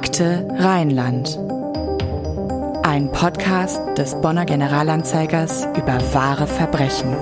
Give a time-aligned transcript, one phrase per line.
[0.00, 1.36] Akte Rheinland.
[2.84, 7.16] Ein Podcast des Bonner Generalanzeigers über wahre Verbrechen.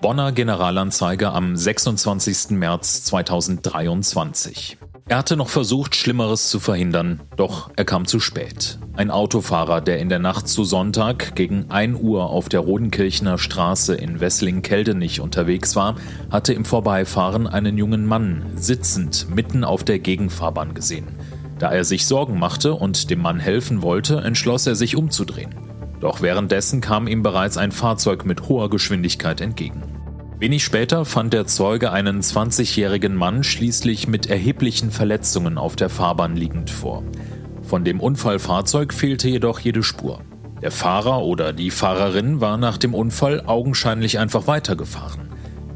[0.00, 2.50] Bonner Generalanzeiger am 26.
[2.50, 4.78] März 2023.
[5.08, 8.78] Er hatte noch versucht, Schlimmeres zu verhindern, doch er kam zu spät.
[8.98, 13.94] Ein Autofahrer, der in der Nacht zu Sonntag gegen 1 Uhr auf der Rodenkirchner Straße
[13.94, 15.94] in Wessling-Keldenich unterwegs war,
[16.32, 21.06] hatte im Vorbeifahren einen jungen Mann sitzend mitten auf der Gegenfahrbahn gesehen.
[21.60, 25.54] Da er sich Sorgen machte und dem Mann helfen wollte, entschloss er sich umzudrehen.
[26.00, 29.84] Doch währenddessen kam ihm bereits ein Fahrzeug mit hoher Geschwindigkeit entgegen.
[30.40, 36.34] Wenig später fand der Zeuge einen 20-jährigen Mann schließlich mit erheblichen Verletzungen auf der Fahrbahn
[36.34, 37.04] liegend vor.
[37.68, 40.22] Von dem Unfallfahrzeug fehlte jedoch jede Spur.
[40.62, 45.28] Der Fahrer oder die Fahrerin war nach dem Unfall augenscheinlich einfach weitergefahren.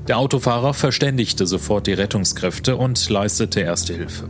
[0.09, 4.28] Der Autofahrer verständigte sofort die Rettungskräfte und leistete erste Hilfe.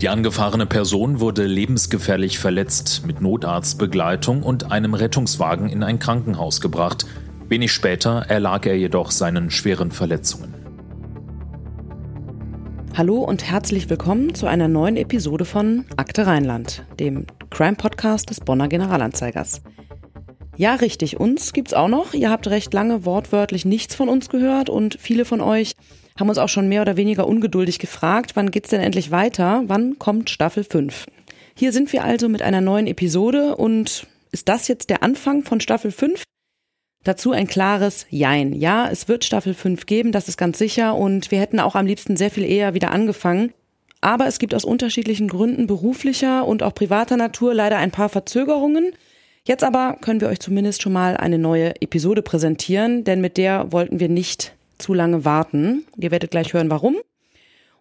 [0.00, 7.04] Die angefahrene Person wurde lebensgefährlich verletzt, mit Notarztbegleitung und einem Rettungswagen in ein Krankenhaus gebracht,
[7.52, 10.51] Wenig später erlag er jedoch seinen schweren Verletzungen.
[12.94, 18.68] Hallo und herzlich willkommen zu einer neuen Episode von Akte Rheinland, dem Crime-Podcast des Bonner
[18.68, 19.62] Generalanzeigers.
[20.58, 22.12] Ja, richtig, uns gibt's auch noch.
[22.12, 25.72] Ihr habt recht lange wortwörtlich nichts von uns gehört und viele von euch
[26.20, 29.62] haben uns auch schon mehr oder weniger ungeduldig gefragt, wann geht's denn endlich weiter?
[29.68, 31.06] Wann kommt Staffel 5?
[31.56, 35.60] Hier sind wir also mit einer neuen Episode und ist das jetzt der Anfang von
[35.60, 36.24] Staffel 5?
[37.04, 38.52] Dazu ein klares Jein.
[38.52, 41.86] Ja, es wird Staffel 5 geben, das ist ganz sicher und wir hätten auch am
[41.86, 43.52] liebsten sehr viel eher wieder angefangen.
[44.00, 48.92] Aber es gibt aus unterschiedlichen Gründen beruflicher und auch privater Natur leider ein paar Verzögerungen.
[49.44, 53.72] Jetzt aber können wir euch zumindest schon mal eine neue Episode präsentieren, denn mit der
[53.72, 55.84] wollten wir nicht zu lange warten.
[55.96, 56.96] Ihr werdet gleich hören, warum.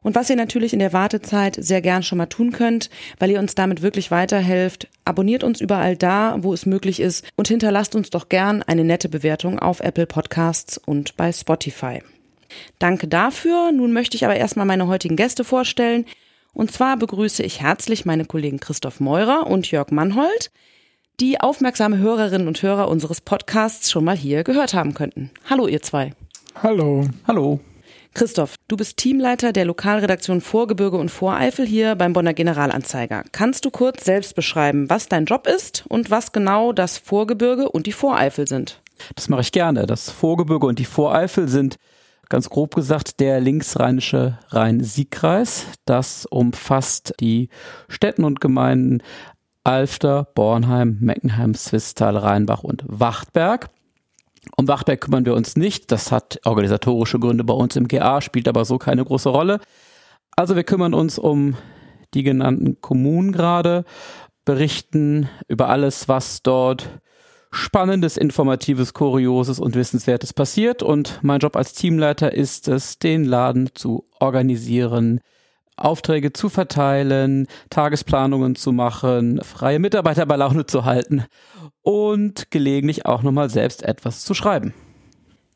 [0.03, 3.39] Und was ihr natürlich in der Wartezeit sehr gern schon mal tun könnt, weil ihr
[3.39, 8.09] uns damit wirklich weiterhelft, abonniert uns überall da, wo es möglich ist und hinterlasst uns
[8.09, 12.01] doch gern eine nette Bewertung auf Apple Podcasts und bei Spotify.
[12.79, 13.71] Danke dafür.
[13.71, 16.05] Nun möchte ich aber erstmal meine heutigen Gäste vorstellen.
[16.53, 20.51] Und zwar begrüße ich herzlich meine Kollegen Christoph Meurer und Jörg Mannhold,
[21.19, 25.31] die aufmerksame Hörerinnen und Hörer unseres Podcasts schon mal hier gehört haben könnten.
[25.49, 26.13] Hallo ihr zwei.
[26.61, 27.05] Hallo.
[27.27, 27.61] Hallo.
[28.13, 33.23] Christoph, du bist Teamleiter der Lokalredaktion Vorgebirge und Voreifel hier beim Bonner Generalanzeiger.
[33.31, 37.87] Kannst du kurz selbst beschreiben, was dein Job ist und was genau das Vorgebirge und
[37.87, 38.81] die Voreifel sind?
[39.15, 39.87] Das mache ich gerne.
[39.87, 41.77] Das Vorgebirge und die Voreifel sind
[42.27, 45.65] ganz grob gesagt der linksrheinische Rhein-Sieg-Kreis.
[45.85, 47.49] Das umfasst die
[47.87, 49.01] Städten und Gemeinden
[49.63, 53.69] Alfter, Bornheim, Meckenheim, Swisttal, Rheinbach und Wachtberg.
[54.57, 55.91] Um Wachberg kümmern wir uns nicht.
[55.91, 59.59] Das hat organisatorische Gründe bei uns im GA, spielt aber so keine große Rolle.
[60.35, 61.55] Also wir kümmern uns um
[62.13, 63.85] die genannten Kommunen gerade,
[64.45, 67.01] berichten über alles, was dort
[67.51, 70.83] Spannendes, Informatives, Kurioses und Wissenswertes passiert.
[70.83, 75.19] Und mein Job als Teamleiter ist es, den Laden zu organisieren,
[75.83, 81.25] Aufträge zu verteilen, Tagesplanungen zu machen, freie Mitarbeiter bei Laune zu halten
[81.81, 84.73] und gelegentlich auch nochmal selbst etwas zu schreiben.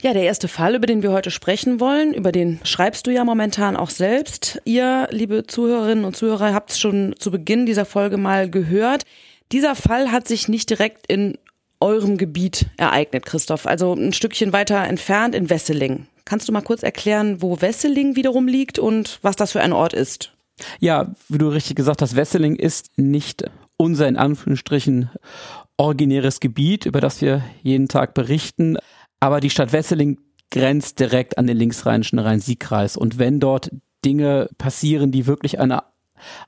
[0.02, 3.24] Ja, der erste Fall, über den wir heute sprechen wollen, über den schreibst du ja
[3.24, 4.62] momentan auch selbst.
[4.66, 9.04] Ihr, liebe Zuhörerinnen und Zuhörer, habt es schon zu Beginn dieser Folge mal gehört.
[9.52, 11.38] Dieser Fall hat sich nicht direkt in
[11.80, 16.08] eurem Gebiet ereignet, Christoph, also ein Stückchen weiter entfernt in Wesseling.
[16.26, 19.94] Kannst du mal kurz erklären, wo Wesseling wiederum liegt und was das für ein Ort
[19.94, 20.34] ist?
[20.80, 23.44] Ja, wie du richtig gesagt hast, Wesseling ist nicht
[23.78, 25.12] unser in Anführungsstrichen
[25.78, 28.78] originäres Gebiet, über das wir jeden Tag berichten.
[29.20, 30.20] Aber die Stadt Wesseling
[30.52, 32.98] grenzt direkt an den linksrheinischen Rhein-Sieg-Kreis.
[32.98, 33.72] Und wenn dort
[34.04, 35.84] Dinge passieren, die wirklich eine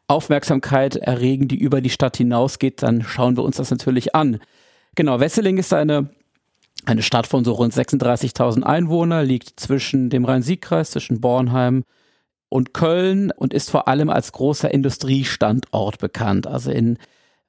[0.07, 4.39] Aufmerksamkeit erregen, die über die Stadt hinausgeht, dann schauen wir uns das natürlich an.
[4.95, 6.09] Genau, Wesseling ist eine,
[6.87, 11.83] eine Stadt von so rund 36.000 Einwohnern, liegt zwischen dem Rhein-Sieg-Kreis, zwischen Bornheim
[12.49, 16.47] und Köln und ist vor allem als großer Industriestandort bekannt.
[16.47, 16.97] Also in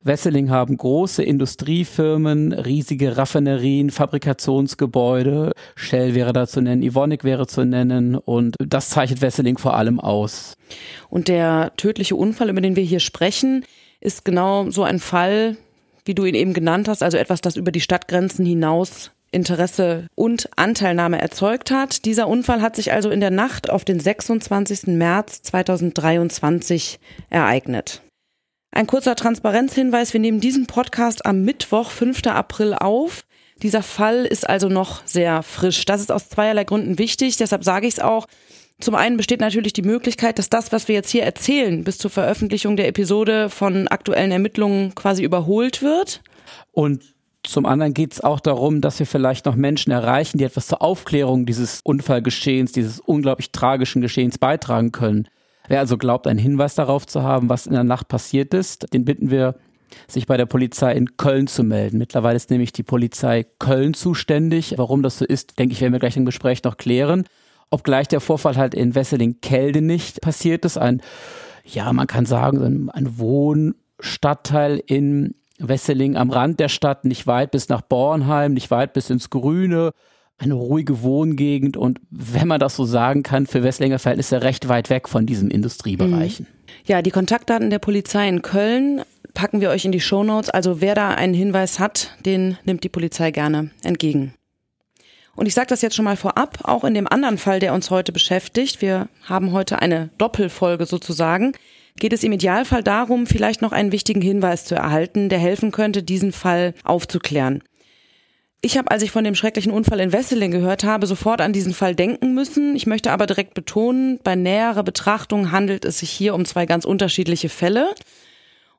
[0.00, 5.52] Wesseling haben große Industriefirmen, riesige Raffinerien, Fabrikationsgebäude.
[5.76, 10.00] Shell wäre da zu nennen, Ivonic wäre zu nennen und das zeichnet Wesseling vor allem
[10.00, 10.54] aus.
[11.10, 13.64] Und der tödliche Unfall, über den wir hier sprechen,
[14.00, 15.56] ist genau so ein Fall,
[16.04, 20.48] wie du ihn eben genannt hast, also etwas, das über die Stadtgrenzen hinaus Interesse und
[20.56, 22.04] Anteilnahme erzeugt hat.
[22.04, 24.88] Dieser Unfall hat sich also in der Nacht auf den 26.
[24.88, 26.98] März 2023
[27.30, 28.02] ereignet.
[28.70, 30.12] Ein kurzer Transparenzhinweis.
[30.12, 32.26] Wir nehmen diesen Podcast am Mittwoch, 5.
[32.26, 33.24] April auf.
[33.62, 35.84] Dieser Fall ist also noch sehr frisch.
[35.84, 37.36] Das ist aus zweierlei Gründen wichtig.
[37.36, 38.26] Deshalb sage ich es auch.
[38.80, 42.10] Zum einen besteht natürlich die Möglichkeit, dass das, was wir jetzt hier erzählen, bis zur
[42.10, 46.22] Veröffentlichung der Episode von aktuellen Ermittlungen quasi überholt wird.
[46.70, 47.02] Und
[47.48, 50.82] zum anderen geht es auch darum, dass wir vielleicht noch Menschen erreichen, die etwas zur
[50.82, 55.28] Aufklärung dieses Unfallgeschehens, dieses unglaublich tragischen Geschehens beitragen können.
[55.68, 59.04] Wer also glaubt, einen Hinweis darauf zu haben, was in der Nacht passiert ist, den
[59.04, 59.56] bitten wir,
[60.06, 61.98] sich bei der Polizei in Köln zu melden.
[61.98, 64.74] Mittlerweile ist nämlich die Polizei Köln zuständig.
[64.76, 67.24] Warum das so ist, denke ich, werden wir gleich im Gespräch noch klären
[67.70, 70.78] obgleich der Vorfall halt in Wesseling-Kelde nicht passiert ist.
[70.78, 71.02] Ein,
[71.64, 77.68] ja, man kann sagen, ein Wohnstadtteil in Wesseling am Rand der Stadt, nicht weit bis
[77.68, 79.92] nach Bornheim, nicht weit bis ins Grüne.
[80.40, 84.88] Eine ruhige Wohngegend und wenn man das so sagen kann, für Wesslinger Verhältnisse recht weit
[84.88, 86.46] weg von diesen Industriebereichen.
[86.48, 86.74] Mhm.
[86.86, 89.02] Ja, die Kontaktdaten der Polizei in Köln
[89.34, 90.50] packen wir euch in die Shownotes.
[90.50, 94.34] Also wer da einen Hinweis hat, den nimmt die Polizei gerne entgegen.
[95.38, 97.90] Und ich sage das jetzt schon mal vorab, auch in dem anderen Fall, der uns
[97.90, 101.52] heute beschäftigt, wir haben heute eine Doppelfolge sozusagen,
[101.98, 106.02] geht es im Idealfall darum, vielleicht noch einen wichtigen Hinweis zu erhalten, der helfen könnte,
[106.02, 107.62] diesen Fall aufzuklären.
[108.60, 111.74] Ich habe, als ich von dem schrecklichen Unfall in Wesseling gehört habe, sofort an diesen
[111.74, 112.74] Fall denken müssen.
[112.74, 116.84] Ich möchte aber direkt betonen, bei näherer Betrachtung handelt es sich hier um zwei ganz
[116.84, 117.94] unterschiedliche Fälle.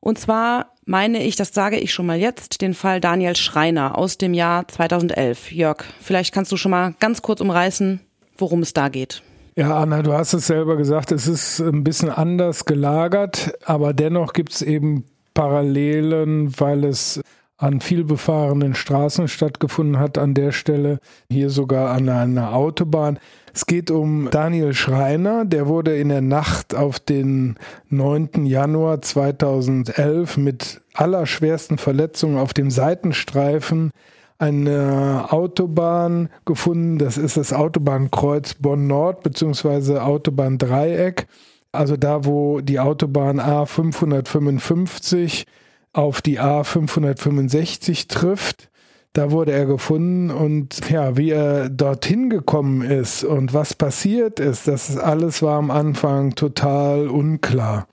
[0.01, 4.17] Und zwar meine ich, das sage ich schon mal jetzt, den Fall Daniel Schreiner aus
[4.17, 5.51] dem Jahr 2011.
[5.53, 8.01] Jörg, vielleicht kannst du schon mal ganz kurz umreißen,
[8.37, 9.21] worum es da geht.
[9.59, 14.31] Ja, Anna, du hast es selber gesagt, es ist ein bisschen anders gelagert, aber dennoch
[14.31, 15.03] gibt es eben
[15.33, 17.19] Parallelen, weil es
[17.57, 23.19] an vielbefahrenen Straßen stattgefunden hat, an der Stelle hier sogar an einer Autobahn.
[23.53, 27.57] Es geht um Daniel Schreiner, der wurde in der Nacht auf den
[27.89, 28.45] 9.
[28.45, 33.91] Januar 2011 mit allerschwersten Verletzungen auf dem Seitenstreifen
[34.39, 36.97] eine Autobahn gefunden.
[36.97, 39.99] Das ist das Autobahnkreuz Bonn-Nord bzw.
[39.99, 41.27] Autobahndreieck.
[41.71, 45.45] Also da, wo die Autobahn A555
[45.93, 48.69] auf die A565 trifft.
[49.13, 54.67] Da wurde er gefunden und ja, wie er dorthin gekommen ist und was passiert ist,
[54.67, 57.87] das alles war am Anfang total unklar.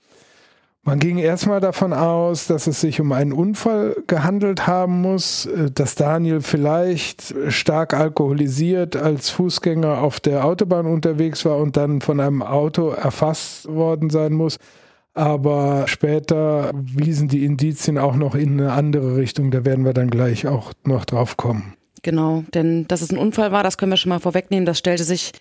[0.87, 5.95] Man ging erstmal davon aus, dass es sich um einen Unfall gehandelt haben muss, dass
[5.95, 12.41] Daniel vielleicht stark alkoholisiert als Fußgänger auf der Autobahn unterwegs war und dann von einem
[12.41, 14.59] Auto erfasst worden sein muss.
[15.13, 19.51] Aber später wiesen die Indizien auch noch in eine andere Richtung.
[19.51, 21.73] Da werden wir dann gleich auch noch drauf kommen.
[22.01, 24.65] Genau, denn dass es ein Unfall war, das können wir schon mal vorwegnehmen.
[24.65, 25.33] Das stellte sich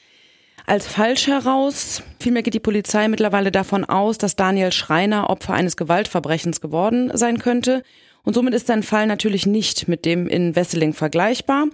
[0.66, 2.02] als falsch heraus.
[2.20, 7.38] Vielmehr geht die Polizei mittlerweile davon aus, dass Daniel Schreiner Opfer eines Gewaltverbrechens geworden sein
[7.38, 7.82] könnte.
[8.24, 11.66] Und somit ist sein Fall natürlich nicht mit dem in Wesseling vergleichbar.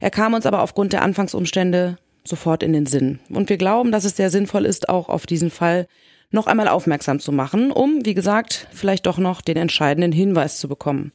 [0.00, 3.20] Er kam uns aber aufgrund der Anfangsumstände sofort in den Sinn.
[3.28, 5.86] Und wir glauben, dass es sehr sinnvoll ist, auch auf diesen Fall
[6.30, 10.68] noch einmal aufmerksam zu machen, um, wie gesagt, vielleicht doch noch den entscheidenden Hinweis zu
[10.68, 11.12] bekommen.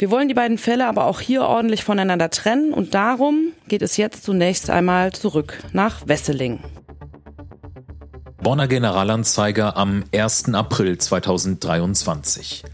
[0.00, 3.98] Wir wollen die beiden Fälle aber auch hier ordentlich voneinander trennen und darum geht es
[3.98, 6.60] jetzt zunächst einmal zurück nach Wesseling.
[8.42, 10.54] Bonner Generalanzeiger am 1.
[10.54, 12.64] April 2023.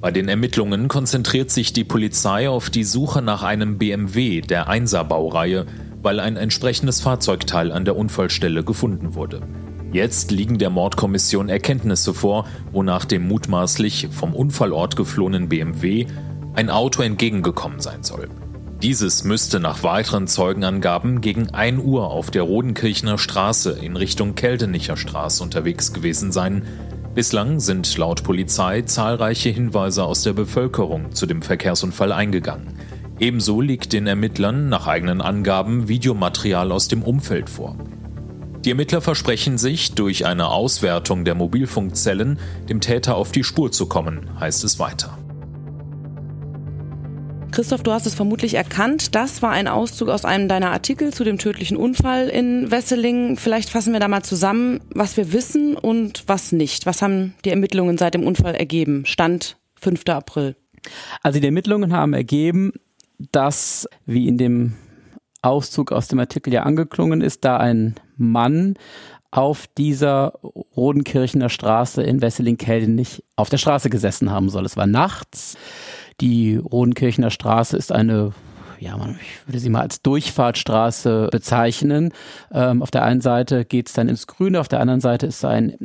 [0.00, 5.02] Bei den Ermittlungen konzentriert sich die Polizei auf die Suche nach einem BMW der 1er
[5.02, 5.66] Baureihe,
[6.00, 9.40] weil ein entsprechendes Fahrzeugteil an der Unfallstelle gefunden wurde.
[9.90, 16.06] Jetzt liegen der Mordkommission Erkenntnisse vor, wonach dem mutmaßlich vom Unfallort geflohenen BMW
[16.58, 18.28] ein Auto entgegengekommen sein soll.
[18.82, 24.96] Dieses müsste nach weiteren Zeugenangaben gegen 1 Uhr auf der Rodenkirchner Straße in Richtung Keldenicher
[24.96, 26.64] Straße unterwegs gewesen sein.
[27.14, 32.74] Bislang sind laut Polizei zahlreiche Hinweise aus der Bevölkerung zu dem Verkehrsunfall eingegangen.
[33.20, 37.76] Ebenso liegt den Ermittlern nach eigenen Angaben Videomaterial aus dem Umfeld vor.
[38.64, 43.86] Die Ermittler versprechen sich, durch eine Auswertung der Mobilfunkzellen dem Täter auf die Spur zu
[43.86, 45.16] kommen, heißt es weiter.
[47.50, 49.14] Christoph, du hast es vermutlich erkannt.
[49.14, 53.36] Das war ein Auszug aus einem deiner Artikel zu dem tödlichen Unfall in Wesseling.
[53.36, 56.86] Vielleicht fassen wir da mal zusammen, was wir wissen und was nicht.
[56.86, 59.04] Was haben die Ermittlungen seit dem Unfall ergeben?
[59.06, 60.02] Stand 5.
[60.08, 60.56] April.
[61.22, 62.72] Also die Ermittlungen haben ergeben,
[63.32, 64.74] dass, wie in dem
[65.42, 68.74] Auszug aus dem Artikel ja angeklungen ist, da ein Mann
[69.30, 70.38] auf dieser
[70.76, 74.64] Rodenkirchener Straße in Wesseling-Kelden nicht auf der Straße gesessen haben soll.
[74.64, 75.56] Es war nachts.
[76.20, 78.32] Die Rodenkirchener Straße ist eine
[78.80, 82.12] ja, ich würde sie mal als Durchfahrtsstraße bezeichnen.
[82.52, 85.44] Ähm, auf der einen Seite geht es dann ins Grüne, auf der anderen Seite ist
[85.44, 85.76] ein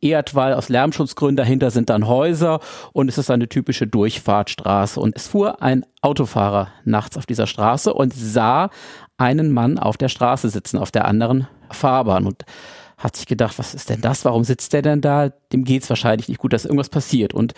[0.00, 2.60] Erdwall aus Lärmschutzgründen, dahinter sind dann Häuser
[2.92, 5.00] und es ist eine typische Durchfahrtsstraße.
[5.00, 8.70] Und es fuhr ein Autofahrer nachts auf dieser Straße und sah
[9.16, 12.44] einen Mann auf der Straße sitzen, auf der anderen Fahrbahn und
[12.98, 14.24] hat sich gedacht, was ist denn das?
[14.24, 15.30] Warum sitzt der denn da?
[15.52, 17.34] Dem geht's wahrscheinlich nicht gut, dass irgendwas passiert.
[17.34, 17.54] Und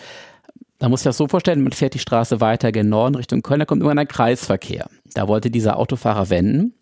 [0.79, 3.59] da muss ich das so vorstellen, man fährt die Straße weiter gen Norden Richtung Köln,
[3.59, 4.89] da kommt irgendwann ein Kreisverkehr.
[5.13, 6.73] Da wollte dieser Autofahrer wenden,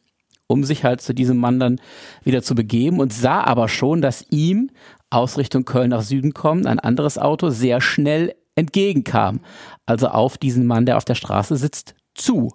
[0.48, 1.80] um sich halt zu diesem Mann dann
[2.24, 4.72] wieder zu begeben und sah aber schon, dass ihm
[5.10, 9.42] aus Richtung Köln nach Süden kommt ein anderes Auto sehr schnell entgegenkam.
[9.86, 12.54] Also auf diesen Mann, der auf der Straße sitzt, zu.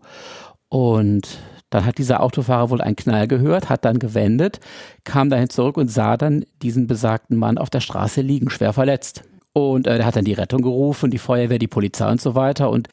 [0.69, 1.39] Und
[1.71, 4.61] dann hat dieser Autofahrer wohl einen Knall gehört, hat dann gewendet,
[5.05, 9.23] kam dahin zurück und sah dann diesen besagten Mann auf der Straße liegen, schwer verletzt.
[9.53, 12.71] Und äh, er hat dann die Rettung gerufen, die Feuerwehr, die Polizei und so weiter.
[12.71, 12.89] Und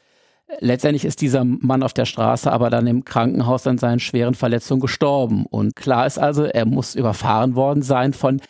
[0.59, 4.81] letztendlich ist dieser Mann auf der Straße aber dann im Krankenhaus an seinen schweren Verletzungen
[4.81, 5.45] gestorben.
[5.45, 8.41] Und klar ist also, er muss überfahren worden sein von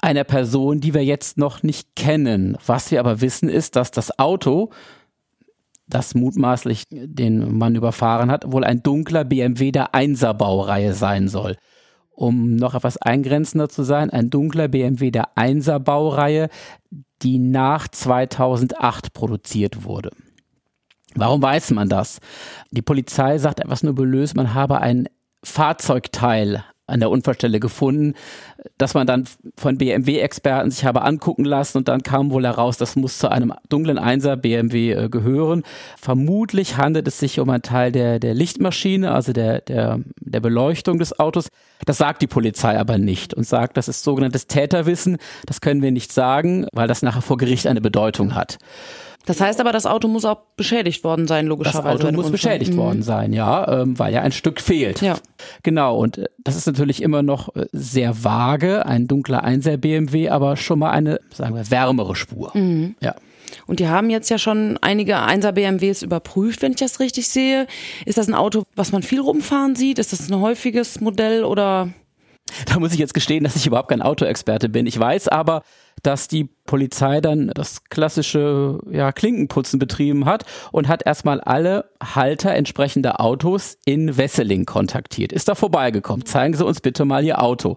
[0.00, 2.58] einer Person, die wir jetzt noch nicht kennen.
[2.66, 4.70] Was wir aber wissen ist, dass das Auto
[5.86, 11.56] das mutmaßlich den Mann überfahren hat, wohl ein dunkler BMW der 1er Baureihe sein soll.
[12.14, 16.48] Um noch etwas eingrenzender zu sein, ein dunkler BMW der 1er Baureihe,
[17.22, 20.10] die nach 2008 produziert wurde.
[21.16, 22.20] Warum weiß man das?
[22.70, 25.08] Die Polizei sagt etwas nur nobulös, man habe ein
[25.42, 28.14] Fahrzeugteil an der Unfallstelle gefunden,
[28.76, 29.24] dass man dann
[29.56, 33.54] von BMW-Experten sich habe angucken lassen und dann kam wohl heraus, das muss zu einem
[33.68, 35.62] dunklen Einser BMW äh, gehören.
[35.98, 40.98] Vermutlich handelt es sich um einen Teil der, der Lichtmaschine, also der, der, der Beleuchtung
[40.98, 41.48] des Autos.
[41.86, 45.16] Das sagt die Polizei aber nicht und sagt, das ist sogenanntes Täterwissen.
[45.46, 48.58] Das können wir nicht sagen, weil das nachher vor Gericht eine Bedeutung hat.
[49.26, 51.98] Das heißt aber, das Auto muss auch beschädigt worden sein, logischerweise.
[51.98, 52.78] Das Auto muss beschädigt mhm.
[52.78, 55.00] worden sein, ja, ähm, weil ja ein Stück fehlt.
[55.00, 55.16] Ja.
[55.62, 60.28] Genau, und äh, das ist natürlich immer noch äh, sehr vage, ein dunkler Einser BMW,
[60.28, 62.50] aber schon mal eine, sagen wir, wärmere Spur.
[62.54, 62.96] Mhm.
[63.00, 63.14] Ja.
[63.66, 67.66] Und die haben jetzt ja schon einige 1er BMWs überprüft, wenn ich das richtig sehe.
[68.04, 69.98] Ist das ein Auto, was man viel rumfahren sieht?
[69.98, 71.88] Ist das ein häufiges Modell oder?
[72.66, 74.86] Da muss ich jetzt gestehen, dass ich überhaupt kein Autoexperte bin.
[74.86, 75.62] Ich weiß aber,
[76.02, 82.54] dass die Polizei dann das klassische ja, Klinkenputzen betrieben hat und hat erstmal alle Halter
[82.54, 85.32] entsprechender Autos in Wesseling kontaktiert.
[85.32, 86.26] Ist da vorbeigekommen.
[86.26, 87.76] Zeigen Sie uns bitte mal Ihr Auto.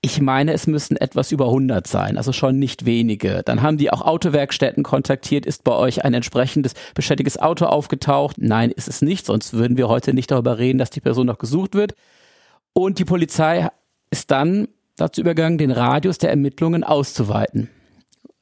[0.00, 3.42] Ich meine, es müssen etwas über 100 sein, also schon nicht wenige.
[3.42, 5.46] Dann haben die auch Autowerkstätten kontaktiert.
[5.46, 8.36] Ist bei euch ein entsprechendes beschädigtes Auto aufgetaucht?
[8.38, 11.38] Nein, ist es nicht, sonst würden wir heute nicht darüber reden, dass die Person noch
[11.38, 11.94] gesucht wird.
[12.74, 13.68] Und die Polizei
[14.10, 17.70] ist dann dazu übergegangen, den Radius der Ermittlungen auszuweiten.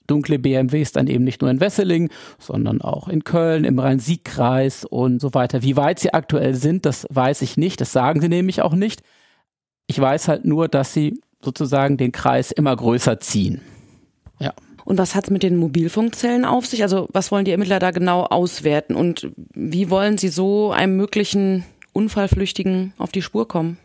[0.06, 5.20] Dunkle BMWs dann eben nicht nur in Wesseling, sondern auch in Köln, im Rhein-Sieg-Kreis und
[5.20, 5.62] so weiter.
[5.62, 7.80] Wie weit sie aktuell sind, das weiß ich nicht.
[7.80, 9.02] Das sagen sie nämlich auch nicht.
[9.86, 13.60] Ich weiß halt nur, dass sie sozusagen den Kreis immer größer ziehen.
[14.38, 14.52] Ja.
[14.84, 16.82] Und was hat es mit den Mobilfunkzellen auf sich?
[16.82, 18.96] Also was wollen die Ermittler da genau auswerten?
[18.96, 23.78] Und wie wollen sie so einem möglichen Unfallflüchtigen auf die Spur kommen?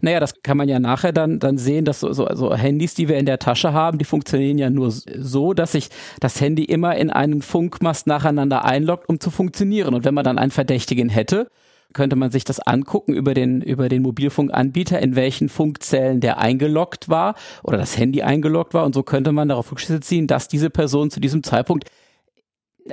[0.00, 3.08] Naja, das kann man ja nachher dann, dann sehen, dass so, so, so Handys, die
[3.08, 5.88] wir in der Tasche haben, die funktionieren ja nur so, dass sich
[6.20, 9.94] das Handy immer in einen Funkmast nacheinander einloggt, um zu funktionieren.
[9.94, 11.48] Und wenn man dann einen Verdächtigen hätte,
[11.92, 17.08] könnte man sich das angucken über den, über den Mobilfunkanbieter, in welchen Funkzellen der eingeloggt
[17.08, 18.84] war oder das Handy eingeloggt war.
[18.84, 21.90] Und so könnte man darauf Rückschlüsse ziehen, dass diese Person zu diesem Zeitpunkt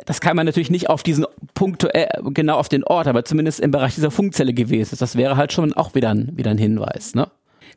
[0.06, 3.60] das kann man natürlich nicht auf diesen Punkt, äh, genau auf den Ort, aber zumindest
[3.60, 5.02] im Bereich dieser Funkzelle gewesen ist.
[5.02, 7.30] Das wäre halt schon auch wieder ein, wieder ein Hinweis, ne?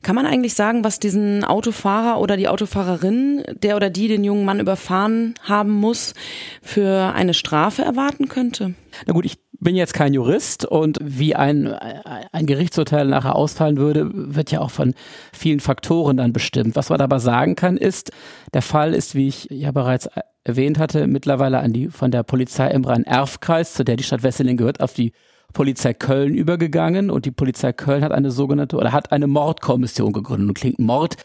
[0.03, 4.47] Kann man eigentlich sagen, was diesen Autofahrer oder die Autofahrerin, der oder die den jungen
[4.47, 6.15] Mann überfahren haben muss,
[6.63, 8.73] für eine Strafe erwarten könnte?
[9.07, 14.11] Na gut, ich bin jetzt kein Jurist und wie ein, ein Gerichtsurteil nachher ausfallen würde,
[14.11, 14.95] wird ja auch von
[15.35, 16.77] vielen Faktoren dann bestimmt.
[16.77, 18.11] Was man aber sagen kann, ist,
[18.55, 20.09] der Fall ist, wie ich ja bereits
[20.45, 24.57] erwähnt hatte, mittlerweile an die von der Polizei im Rhein-Erf-Kreis, zu der die Stadt Wesseling
[24.57, 25.13] gehört, auf die
[25.53, 30.49] Polizei Köln übergegangen und die Polizei Köln hat eine sogenannte oder hat eine Mordkommission gegründet.
[30.49, 31.17] Und klingt Mord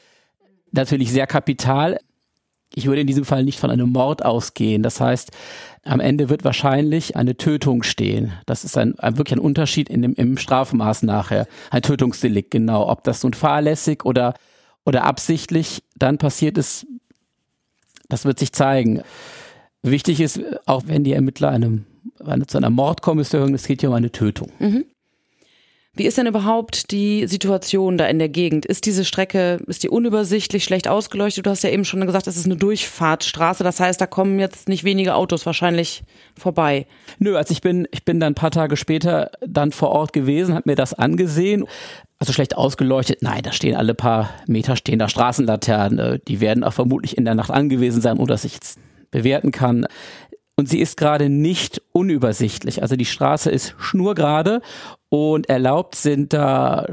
[0.71, 1.99] natürlich sehr kapital.
[2.73, 4.83] Ich würde in diesem Fall nicht von einem Mord ausgehen.
[4.83, 5.31] Das heißt,
[5.83, 8.33] am Ende wird wahrscheinlich eine Tötung stehen.
[8.45, 11.47] Das ist ein, ein wirklich ein Unterschied in dem, im Strafmaß nachher.
[11.69, 12.89] Ein Tötungsdelikt, genau.
[12.89, 14.33] Ob das nun fahrlässig oder,
[14.83, 16.87] oder absichtlich dann passiert ist,
[18.09, 19.01] das wird sich zeigen.
[19.83, 21.85] Wichtig ist, auch wenn die Ermittler einem,
[22.23, 24.51] eine, zu einer Mordkommission, es geht hier um eine Tötung.
[24.59, 24.85] Mhm.
[25.97, 28.65] Wie ist denn überhaupt die Situation da in der Gegend?
[28.65, 31.45] Ist diese Strecke, ist die unübersichtlich, schlecht ausgeleuchtet?
[31.45, 33.63] Du hast ja eben schon gesagt, es ist eine Durchfahrtsstraße.
[33.63, 36.03] Das heißt, da kommen jetzt nicht wenige Autos wahrscheinlich
[36.37, 36.85] vorbei.
[37.19, 40.53] Nö, also ich bin, ich bin dann ein paar Tage später dann vor Ort gewesen,
[40.53, 41.65] habe mir das angesehen.
[42.19, 46.21] Also schlecht ausgeleuchtet, nein, da stehen alle paar Meter stehen da Straßenlaternen.
[46.27, 48.79] Die werden auch vermutlich in der Nacht angewiesen sein, ohne dass ich jetzt
[49.11, 49.85] bewerten kann.
[50.57, 52.81] Und sie ist gerade nicht unübersichtlich.
[52.81, 54.61] Also die Straße ist schnurgerade
[55.15, 56.85] und erlaubt sind da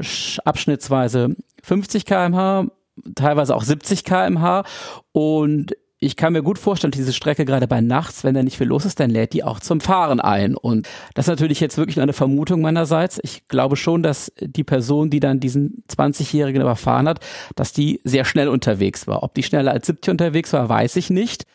[0.45, 2.67] abschnittsweise 50 kmh,
[3.15, 4.63] teilweise auch 70 kmh
[5.11, 8.67] und ich kann mir gut vorstellen, diese Strecke gerade bei nachts, wenn da nicht viel
[8.67, 10.53] los ist, dann lädt die auch zum Fahren ein.
[10.53, 13.21] Und das ist natürlich jetzt wirklich nur eine Vermutung meinerseits.
[13.23, 17.21] Ich glaube schon, dass die Person, die dann diesen 20-Jährigen überfahren hat,
[17.55, 19.23] dass die sehr schnell unterwegs war.
[19.23, 21.45] Ob die schneller als 70 unterwegs war, weiß ich nicht.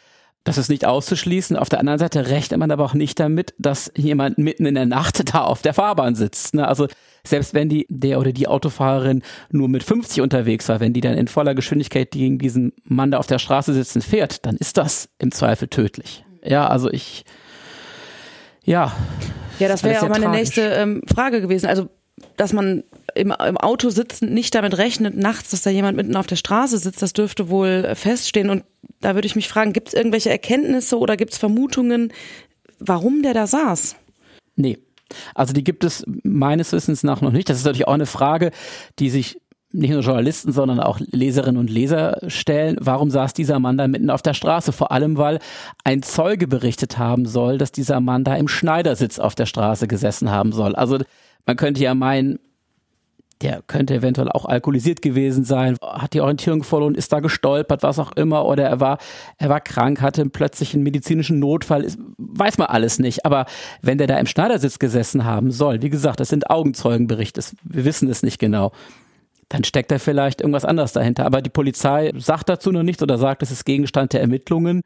[0.49, 1.59] Das ist nicht auszuschließen.
[1.59, 4.87] Auf der anderen Seite rechnet man aber auch nicht damit, dass jemand mitten in der
[4.87, 6.55] Nacht da auf der Fahrbahn sitzt.
[6.55, 6.67] Ne?
[6.67, 6.89] Also
[7.23, 11.19] selbst wenn die, der oder die Autofahrerin nur mit 50 unterwegs war, wenn die dann
[11.19, 15.11] in voller Geschwindigkeit gegen diesen Mann da auf der Straße sitzen fährt, dann ist das
[15.19, 16.25] im Zweifel tödlich.
[16.43, 17.27] Ja, also ich,
[18.65, 18.97] ja.
[19.59, 20.41] Ja, das wäre ja auch meine tragisch.
[20.41, 21.67] nächste ähm, Frage gewesen.
[21.67, 21.91] Also,
[22.39, 26.27] dass man im, im Auto sitzend nicht damit rechnet, nachts, dass da jemand mitten auf
[26.27, 28.49] der Straße sitzt, das dürfte wohl feststehen.
[28.49, 28.65] Und
[29.01, 32.13] da würde ich mich fragen, gibt es irgendwelche Erkenntnisse oder gibt es Vermutungen,
[32.79, 33.97] warum der da saß?
[34.57, 34.79] Nee,
[35.35, 37.49] also die gibt es meines Wissens nach noch nicht.
[37.49, 38.51] Das ist natürlich auch eine Frage,
[38.99, 39.41] die sich
[39.71, 42.77] nicht nur Journalisten, sondern auch Leserinnen und Leser stellen.
[42.81, 44.73] Warum saß dieser Mann da mitten auf der Straße?
[44.73, 45.41] Vor allem, weil
[45.85, 50.31] ein Zeuge berichtet haben soll, dass dieser Mann da im Schneidersitz auf der Straße gesessen
[50.31, 50.75] haben soll.
[50.75, 50.99] Also
[51.45, 52.39] man könnte ja meinen,
[53.43, 57.99] der könnte eventuell auch alkoholisiert gewesen sein, hat die Orientierung verloren, ist da gestolpert, was
[57.99, 58.99] auch immer, oder er war,
[59.37, 63.25] er war krank, hatte plötzlich einen medizinischen Notfall, ist, weiß man alles nicht.
[63.25, 63.47] Aber
[63.81, 68.09] wenn der da im Schneidersitz gesessen haben soll, wie gesagt, das sind Augenzeugenberichte, wir wissen
[68.11, 68.73] es nicht genau,
[69.49, 71.25] dann steckt da vielleicht irgendwas anderes dahinter.
[71.25, 74.83] Aber die Polizei sagt dazu noch nichts oder sagt, es ist Gegenstand der Ermittlungen.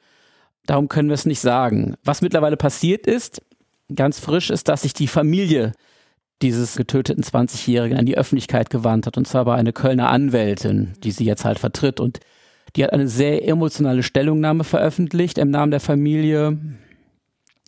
[0.66, 1.96] Darum können wir es nicht sagen.
[2.04, 3.42] Was mittlerweile passiert ist,
[3.94, 5.72] ganz frisch, ist, dass sich die Familie
[6.42, 11.12] dieses getöteten 20-Jährigen an die Öffentlichkeit gewandt hat, und zwar bei eine Kölner Anwältin, die
[11.12, 12.00] sie jetzt halt vertritt.
[12.00, 12.20] Und
[12.76, 16.58] die hat eine sehr emotionale Stellungnahme veröffentlicht im Namen der Familie.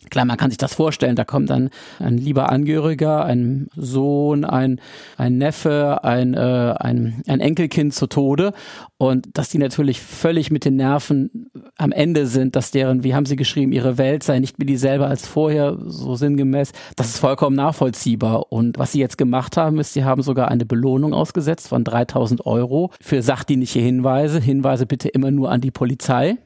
[0.09, 1.69] Klar, man kann sich das vorstellen, da kommt dann
[1.99, 4.79] ein lieber Angehöriger, ein Sohn, ein,
[5.17, 8.53] ein Neffe, ein, äh, ein, ein Enkelkind zu Tode.
[8.97, 13.25] Und dass die natürlich völlig mit den Nerven am Ende sind, dass deren, wie haben
[13.25, 17.55] sie geschrieben, ihre Welt sei nicht mehr dieselbe als vorher, so sinngemäß, das ist vollkommen
[17.55, 18.51] nachvollziehbar.
[18.51, 22.45] Und was sie jetzt gemacht haben, ist, sie haben sogar eine Belohnung ausgesetzt von 3000
[22.45, 26.37] Euro für sachdienliche Hinweise, Hinweise bitte immer nur an die Polizei,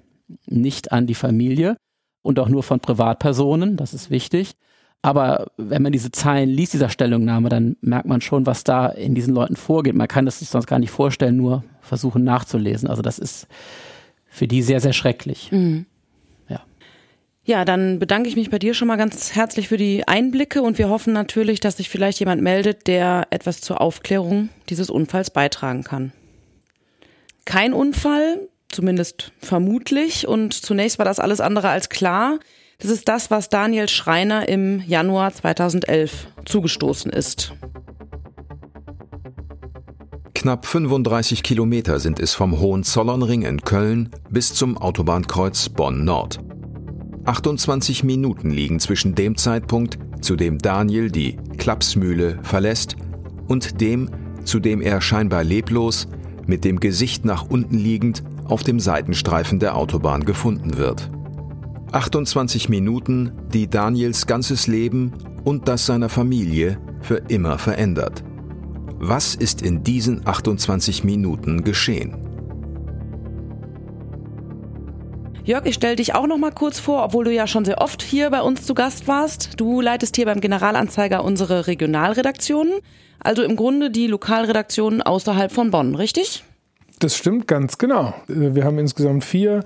[0.47, 1.77] nicht an die Familie
[2.21, 4.55] und auch nur von Privatpersonen, das ist wichtig.
[5.01, 9.15] Aber wenn man diese Zeilen liest, dieser Stellungnahme, dann merkt man schon, was da in
[9.15, 9.95] diesen Leuten vorgeht.
[9.95, 12.89] Man kann das sich sonst gar nicht vorstellen, nur versuchen nachzulesen.
[12.89, 13.47] Also das ist
[14.27, 15.51] für die sehr, sehr schrecklich.
[15.51, 15.85] Mhm.
[16.49, 16.61] Ja.
[17.45, 20.77] Ja, dann bedanke ich mich bei dir schon mal ganz herzlich für die Einblicke und
[20.77, 25.83] wir hoffen natürlich, dass sich vielleicht jemand meldet, der etwas zur Aufklärung dieses Unfalls beitragen
[25.83, 26.11] kann.
[27.45, 30.27] Kein Unfall, zumindest vermutlich.
[30.27, 32.39] Und zunächst war das alles andere als klar.
[32.79, 37.53] Das ist das, was Daniel Schreiner im Januar 2011 zugestoßen ist.
[40.33, 46.39] Knapp 35 Kilometer sind es vom Hohenzollernring in Köln bis zum Autobahnkreuz Bonn-Nord.
[47.25, 52.95] 28 Minuten liegen zwischen dem Zeitpunkt, zu dem Daniel die Klapsmühle verlässt,
[53.49, 54.09] und dem,
[54.45, 56.07] zu dem er scheinbar leblos,
[56.47, 61.09] mit dem Gesicht nach unten liegend, auf dem Seitenstreifen der Autobahn gefunden wird.
[61.91, 68.23] 28 Minuten, die Daniels ganzes Leben und das seiner Familie für immer verändert.
[68.99, 72.17] Was ist in diesen 28 Minuten geschehen?
[75.45, 78.03] Jörg, ich stelle dich auch noch mal kurz vor, obwohl du ja schon sehr oft
[78.03, 79.59] hier bei uns zu Gast warst.
[79.59, 82.73] Du leitest hier beim Generalanzeiger unsere Regionalredaktionen,
[83.19, 86.43] also im Grunde die Lokalredaktionen außerhalb von Bonn, richtig?
[86.99, 88.13] Das stimmt ganz genau.
[88.27, 89.63] Wir haben insgesamt vier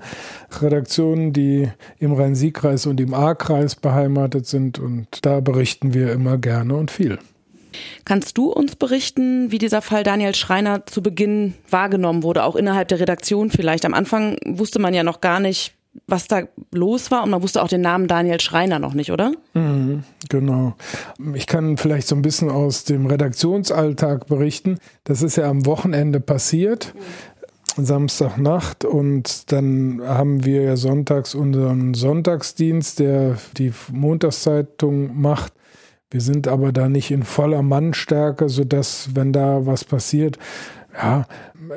[0.60, 1.68] Redaktionen, die
[1.98, 7.18] im Rhein-Sieg-Kreis und im A-Kreis beheimatet sind und da berichten wir immer gerne und viel.
[8.04, 12.86] Kannst du uns berichten, wie dieser Fall Daniel Schreiner zu Beginn wahrgenommen wurde, auch innerhalb
[12.86, 13.84] der Redaktion vielleicht?
[13.84, 15.74] Am Anfang wusste man ja noch gar nicht,
[16.06, 19.32] was da los war und man wusste auch den Namen Daniel Schreiner noch nicht, oder?
[19.54, 20.74] Mhm, genau.
[21.34, 24.78] Ich kann vielleicht so ein bisschen aus dem Redaktionsalltag berichten.
[25.04, 26.94] Das ist ja am Wochenende passiert.
[27.76, 35.52] Samstagnacht und dann haben wir ja sonntags unseren Sonntagsdienst, der die Montagszeitung macht.
[36.10, 40.38] Wir sind aber da nicht in voller Mannstärke, sodass, wenn da was passiert,
[40.96, 41.26] ja,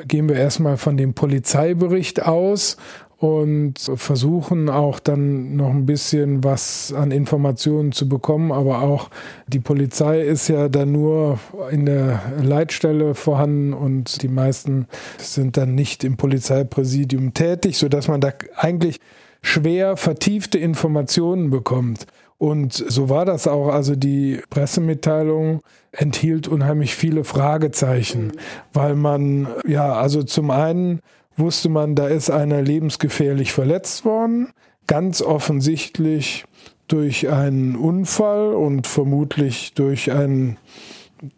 [0.07, 2.77] gehen wir erstmal von dem Polizeibericht aus
[3.17, 8.51] und versuchen auch dann noch ein bisschen was an Informationen zu bekommen.
[8.51, 9.09] Aber auch
[9.47, 11.39] die Polizei ist ja dann nur
[11.71, 18.21] in der Leitstelle vorhanden und die meisten sind dann nicht im Polizeipräsidium tätig, sodass man
[18.21, 18.99] da eigentlich
[19.41, 22.05] schwer vertiefte Informationen bekommt.
[22.37, 23.69] Und so war das auch.
[23.69, 28.33] Also die Pressemitteilung enthielt unheimlich viele Fragezeichen,
[28.73, 30.99] weil man, ja, also zum einen
[31.37, 34.49] wusste man, da ist einer lebensgefährlich verletzt worden,
[34.87, 36.45] ganz offensichtlich
[36.87, 40.57] durch einen Unfall und vermutlich durch einen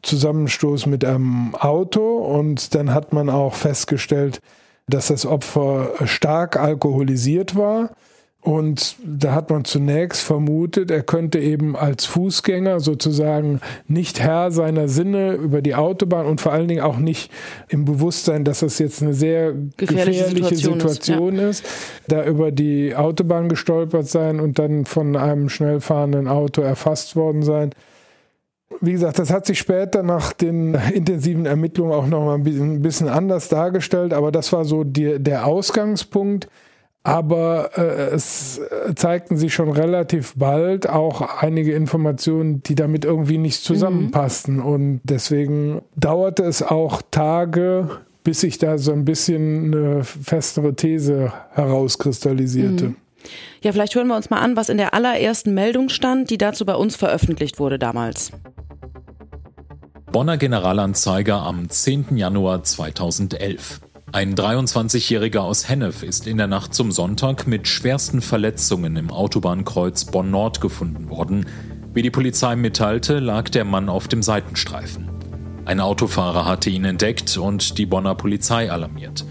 [0.01, 2.17] Zusammenstoß mit einem Auto.
[2.17, 4.41] Und dann hat man auch festgestellt,
[4.87, 7.91] dass das Opfer stark alkoholisiert war.
[8.41, 14.87] Und da hat man zunächst vermutet, er könnte eben als Fußgänger sozusagen nicht Herr seiner
[14.87, 17.31] Sinne über die Autobahn und vor allen Dingen auch nicht
[17.67, 21.49] im Bewusstsein, dass das jetzt eine sehr gefährliche, gefährliche Situation, Situation, ist, ja.
[21.49, 21.63] ist,
[22.07, 27.43] da über die Autobahn gestolpert sein und dann von einem schnell fahrenden Auto erfasst worden
[27.43, 27.71] sein.
[28.79, 33.09] Wie gesagt, das hat sich später nach den intensiven Ermittlungen auch noch mal ein bisschen
[33.09, 36.47] anders dargestellt, aber das war so die, der Ausgangspunkt.
[37.09, 38.61] Aber äh, es
[38.95, 44.57] zeigten sich schon relativ bald auch einige Informationen, die damit irgendwie nicht zusammenpassten.
[44.57, 44.65] Mhm.
[44.65, 47.89] Und deswegen dauerte es auch Tage,
[48.23, 52.85] bis sich da so ein bisschen eine festere These herauskristallisierte.
[52.89, 52.95] Mhm.
[53.61, 56.65] Ja, vielleicht hören wir uns mal an, was in der allerersten Meldung stand, die dazu
[56.65, 58.31] bei uns veröffentlicht wurde damals.
[60.11, 62.17] Bonner Generalanzeiger am 10.
[62.17, 63.81] Januar 2011.
[64.11, 70.05] Ein 23-Jähriger aus Hennef ist in der Nacht zum Sonntag mit schwersten Verletzungen im Autobahnkreuz
[70.05, 71.45] Bonn-Nord gefunden worden.
[71.93, 75.11] Wie die Polizei mitteilte, lag der Mann auf dem Seitenstreifen.
[75.65, 79.25] Ein Autofahrer hatte ihn entdeckt und die Bonner Polizei alarmiert.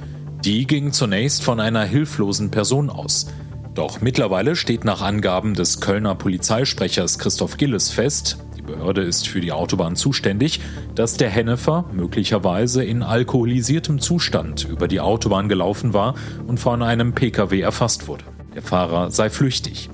[0.44, 3.26] Die ging zunächst von einer hilflosen Person aus.
[3.74, 8.38] Doch mittlerweile steht nach Angaben des Kölner Polizeisprechers Christoph Gilles fest,
[8.68, 10.60] Behörde ist für die Autobahn zuständig,
[10.94, 16.14] dass der Hennefer möglicherweise in alkoholisiertem Zustand über die Autobahn gelaufen war
[16.46, 18.24] und von einem Pkw erfasst wurde.
[18.54, 19.90] Der Fahrer sei flüchtig.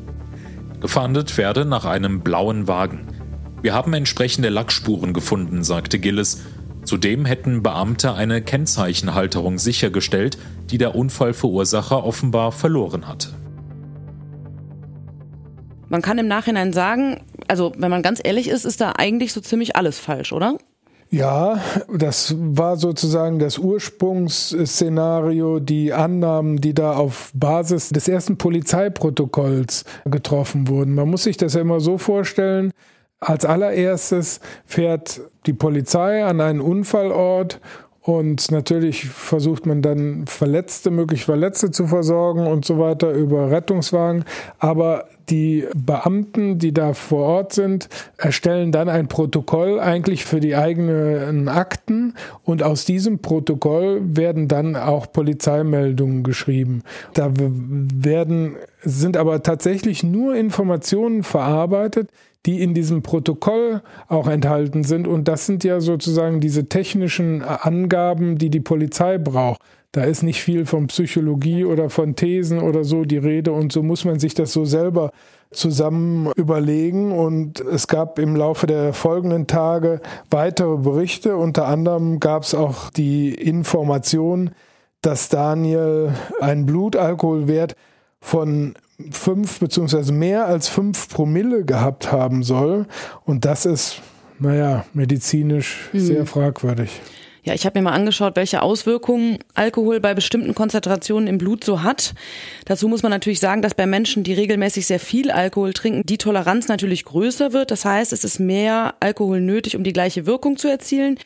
[0.81, 3.07] Gefahndet werde nach einem blauen Wagen.
[3.63, 6.43] Wir haben entsprechende Lackspuren gefunden, sagte Gilles.
[6.85, 10.37] Zudem hätten Beamte eine Kennzeichenhalterung sichergestellt,
[10.71, 13.29] die der Unfallverursacher offenbar verloren hatte.
[15.95, 19.41] Man kann im Nachhinein sagen, also wenn man ganz ehrlich ist, ist da eigentlich so
[19.41, 20.59] ziemlich alles falsch, oder?
[21.09, 29.85] Ja, das war sozusagen das Ursprungsszenario, die Annahmen, die da auf Basis des ersten Polizeiprotokolls
[30.07, 30.97] getroffen wurden.
[30.97, 32.73] Man muss sich das ja immer so vorstellen,
[33.21, 37.61] als allererstes fährt die Polizei an einen Unfallort
[38.07, 44.27] und natürlich versucht man dann Verletzte, möglich Verletzte zu versorgen und so weiter über Rettungswagen.
[44.59, 47.89] Aber die Beamten, die da vor Ort sind,
[48.19, 52.13] erstellen dann ein Protokoll eigentlich für die eigenen Akten
[52.43, 56.83] und aus diesem Protokoll werden dann auch Polizeimeldungen geschrieben.
[57.15, 62.11] Da werden, sind aber tatsächlich nur Informationen verarbeitet,
[62.47, 65.09] die in diesem Protokoll auch enthalten sind.
[65.09, 69.61] Und das sind ja sozusagen diese technischen Angaben, die die Polizei braucht.
[69.93, 73.53] Da ist nicht viel von Psychologie oder von Thesen oder so die Rede.
[73.53, 75.13] Und so muss man sich das so selber
[75.53, 77.13] zusammen überlegen.
[77.13, 81.37] Und es gab im Laufe der folgenden Tage weitere Berichte.
[81.37, 84.51] Unter anderem gab es auch die Information,
[85.01, 87.77] dass Daniel einen Blutalkoholwert
[88.21, 88.75] von
[89.11, 92.87] fünf beziehungsweise mehr als fünf Promille gehabt haben soll.
[93.25, 94.01] Und das ist,
[94.39, 96.01] naja, medizinisch mhm.
[96.01, 97.01] sehr fragwürdig.
[97.45, 101.83] Ja, ich habe mir mal angeschaut, welche Auswirkungen Alkohol bei bestimmten Konzentrationen im Blut so
[101.83, 102.15] hat.
[102.65, 106.17] Dazu muss man natürlich sagen, dass bei Menschen, die regelmäßig sehr viel Alkohol trinken, die
[106.17, 107.71] Toleranz natürlich größer wird.
[107.71, 111.19] Das heißt, es ist mehr Alkohol nötig, um die gleiche Wirkung zu erzielen.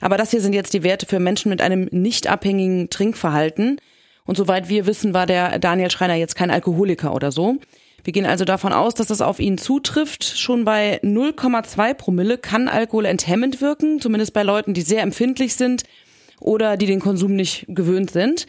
[0.00, 3.80] Aber das hier sind jetzt die Werte für Menschen mit einem nicht abhängigen Trinkverhalten.
[4.26, 7.56] Und soweit wir wissen, war der Daniel Schreiner jetzt kein Alkoholiker oder so.
[8.04, 10.24] Wir gehen also davon aus, dass das auf ihn zutrifft.
[10.24, 15.84] Schon bei 0,2 Promille kann Alkohol enthemmend wirken, zumindest bei Leuten, die sehr empfindlich sind
[16.40, 18.46] oder die den Konsum nicht gewöhnt sind.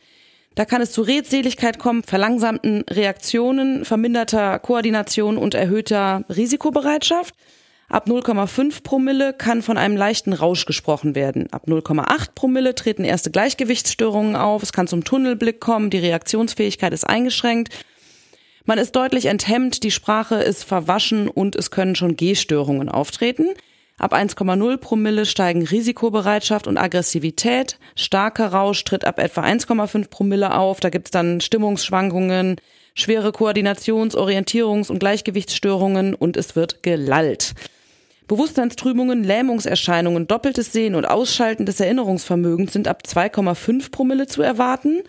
[0.55, 7.35] Da kann es zu Redseligkeit kommen, verlangsamten Reaktionen, verminderter Koordination und erhöhter Risikobereitschaft.
[7.87, 11.47] Ab 0,5 Promille kann von einem leichten Rausch gesprochen werden.
[11.51, 14.63] Ab 0,8 Promille treten erste Gleichgewichtsstörungen auf.
[14.63, 15.91] Es kann zum Tunnelblick kommen.
[15.91, 17.69] Die Reaktionsfähigkeit ist eingeschränkt.
[18.65, 23.49] Man ist deutlich enthemmt, die Sprache ist verwaschen und es können schon Gehstörungen auftreten.
[23.99, 27.77] Ab 1,0 Promille steigen Risikobereitschaft und Aggressivität.
[27.95, 30.79] Starker Rausch tritt ab etwa 1,5 Promille auf.
[30.79, 32.55] Da gibt's dann Stimmungsschwankungen,
[32.95, 37.53] schwere Koordinations-, Orientierungs- und Gleichgewichtsstörungen und es wird gelallt.
[38.27, 45.01] Bewusstseinstrübungen, Lähmungserscheinungen, doppeltes Sehen und Ausschalten des Erinnerungsvermögens sind ab 2,5 Promille zu erwarten.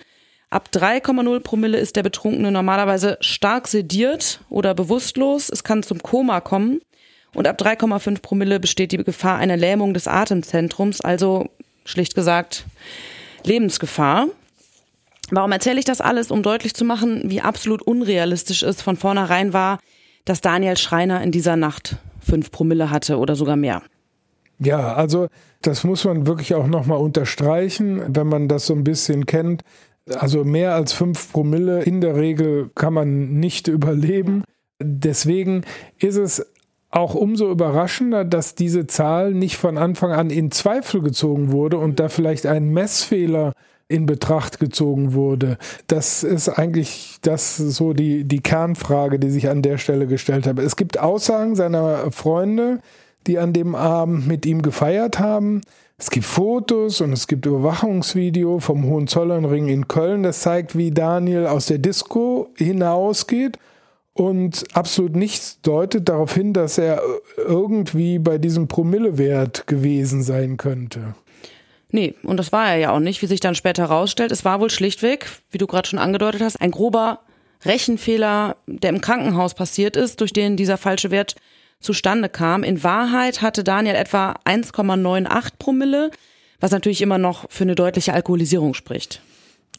[0.51, 5.49] Ab 3,0 Promille ist der Betrunkene normalerweise stark sediert oder bewusstlos.
[5.49, 6.81] Es kann zum Koma kommen.
[7.35, 11.51] Und ab 3,5 Promille besteht die Gefahr einer Lähmung des Atemzentrums, also
[11.85, 12.65] schlicht gesagt
[13.45, 14.29] Lebensgefahr.
[15.31, 16.31] Warum erzähle ich das alles?
[16.31, 19.81] Um deutlich zu machen, wie absolut unrealistisch es von vornherein war,
[20.25, 21.97] dass Daniel Schreiner in dieser Nacht
[22.27, 23.83] fünf Promille hatte oder sogar mehr.
[24.59, 25.29] Ja, also
[25.63, 29.63] das muss man wirklich auch nochmal unterstreichen, wenn man das so ein bisschen kennt.
[30.15, 34.45] Also mehr als fünf Promille in der Regel kann man nicht überleben.
[34.81, 35.63] Deswegen
[35.99, 36.47] ist es
[36.91, 42.01] auch umso überraschender, dass diese Zahl nicht von Anfang an in Zweifel gezogen wurde und
[42.01, 43.53] da vielleicht ein Messfehler
[43.89, 45.59] in Betracht gezogen wurde.
[45.87, 50.63] Das ist eigentlich das so die, die Kernfrage, die sich an der Stelle gestellt habe.
[50.63, 52.81] Es gibt Aussagen seiner Freunde,
[53.27, 55.61] die an dem Abend mit ihm gefeiert haben.
[55.99, 60.25] Es gibt Fotos und es gibt Überwachungsvideo vom Hohenzollernring in Köln.
[60.25, 63.59] Das zeigt, wie Daniel aus der Disco hinausgeht
[64.13, 67.01] und absolut nichts deutet darauf hin, dass er
[67.37, 71.15] irgendwie bei diesem Promillewert gewesen sein könnte.
[71.97, 74.31] Nee, und das war er ja auch nicht, wie sich dann später herausstellt.
[74.31, 77.21] Es war wohl schlichtweg, wie du gerade schon angedeutet hast, ein grober
[77.65, 81.37] Rechenfehler, der im Krankenhaus passiert ist, durch den dieser falsche Wert
[81.81, 82.65] zustande kam.
[82.65, 86.11] In Wahrheit hatte Daniel etwa 1,98 Promille,
[86.61, 89.23] was natürlich immer noch für eine deutliche Alkoholisierung spricht.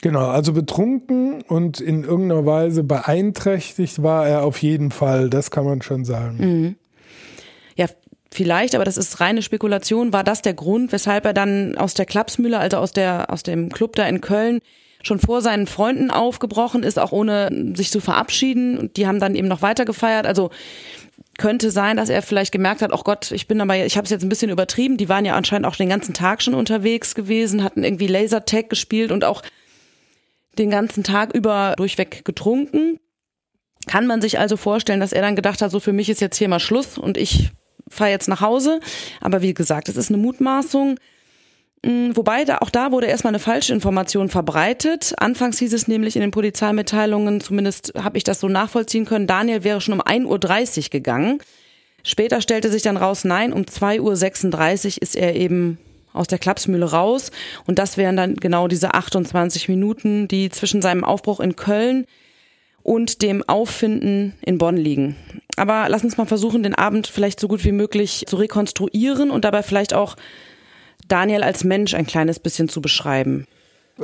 [0.01, 5.65] Genau, also betrunken und in irgendeiner Weise beeinträchtigt war er auf jeden Fall, das kann
[5.65, 6.37] man schon sagen.
[6.39, 6.75] Mhm.
[8.29, 12.05] Vielleicht, aber das ist reine Spekulation, war das der Grund, weshalb er dann aus der
[12.05, 14.59] Klapsmühle, also aus der aus dem Club da in Köln
[15.03, 19.35] schon vor seinen Freunden aufgebrochen ist, auch ohne sich zu verabschieden und die haben dann
[19.35, 20.25] eben noch weiter gefeiert.
[20.25, 20.49] Also
[21.37, 24.11] könnte sein, dass er vielleicht gemerkt hat, oh Gott, ich bin aber, ich habe es
[24.11, 24.97] jetzt ein bisschen übertrieben.
[24.97, 29.11] Die waren ja anscheinend auch den ganzen Tag schon unterwegs gewesen, hatten irgendwie Lasertag gespielt
[29.11, 29.43] und auch
[30.57, 32.99] den ganzen Tag über durchweg getrunken.
[33.85, 36.37] Kann man sich also vorstellen, dass er dann gedacht hat, so für mich ist jetzt
[36.37, 37.51] hier mal Schluss und ich
[37.89, 38.79] fahre jetzt nach Hause.
[39.21, 40.97] Aber wie gesagt, es ist eine Mutmaßung.
[41.83, 45.13] Mm, wobei da, auch da wurde erstmal eine falsche Information verbreitet.
[45.17, 49.63] Anfangs hieß es nämlich in den Polizeimitteilungen, zumindest habe ich das so nachvollziehen können, Daniel
[49.63, 51.39] wäre schon um 1.30 Uhr gegangen.
[52.03, 53.99] Später stellte sich dann raus, nein, um 2.36
[54.95, 55.77] Uhr ist er eben
[56.13, 57.31] aus der Klapsmühle raus.
[57.65, 62.05] Und das wären dann genau diese 28 Minuten, die zwischen seinem Aufbruch in Köln
[62.87, 65.15] und dem Auffinden in Bonn liegen.
[65.57, 69.45] Aber lass uns mal versuchen, den Abend vielleicht so gut wie möglich zu rekonstruieren und
[69.45, 70.15] dabei vielleicht auch
[71.07, 73.45] Daniel als Mensch ein kleines bisschen zu beschreiben.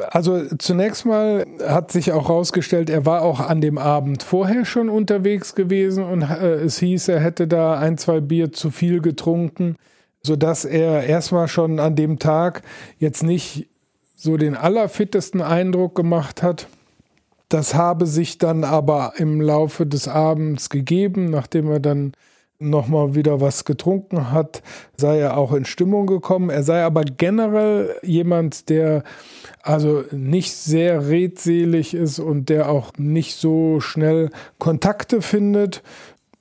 [0.09, 4.89] Also zunächst mal hat sich auch herausgestellt, er war auch an dem Abend vorher schon
[4.89, 9.75] unterwegs gewesen und äh, es hieß, er hätte da ein, zwei Bier zu viel getrunken
[10.25, 12.63] so dass er erstmal schon an dem Tag
[12.97, 13.67] jetzt nicht
[14.15, 16.67] so den allerfittesten Eindruck gemacht hat.
[17.53, 22.13] Das habe sich dann aber im Laufe des Abends gegeben, nachdem er dann
[22.57, 24.63] nochmal wieder was getrunken hat,
[24.97, 26.49] sei er auch in Stimmung gekommen.
[26.49, 29.03] Er sei aber generell jemand, der
[29.61, 35.83] also nicht sehr redselig ist und der auch nicht so schnell Kontakte findet,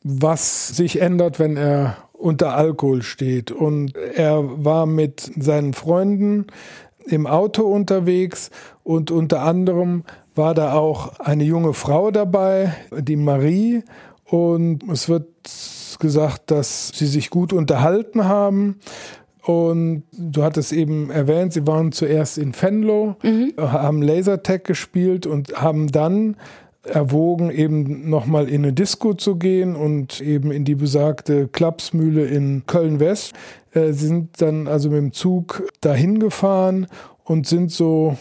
[0.02, 3.50] was sich ändert, wenn er unter Alkohol steht.
[3.50, 6.46] Und er war mit seinen Freunden
[7.06, 8.50] im Auto unterwegs
[8.84, 13.82] und unter anderem war da auch eine junge Frau dabei, die Marie.
[14.24, 15.28] Und es wird
[15.98, 18.80] gesagt, dass sie sich gut unterhalten haben.
[19.44, 23.52] Und du hattest eben erwähnt, sie waren zuerst in Fenlo, mhm.
[23.58, 26.36] haben Lasertag gespielt und haben dann
[26.84, 32.64] erwogen, eben nochmal in eine Disco zu gehen und eben in die besagte Klapsmühle in
[32.66, 33.34] Köln-West.
[33.74, 36.86] Äh, sind dann also mit dem Zug dahin gefahren
[37.24, 38.16] und sind so,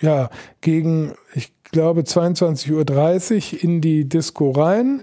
[0.00, 0.28] ja,
[0.60, 5.02] gegen, ich glaube, 22.30 Uhr in die Disco rein.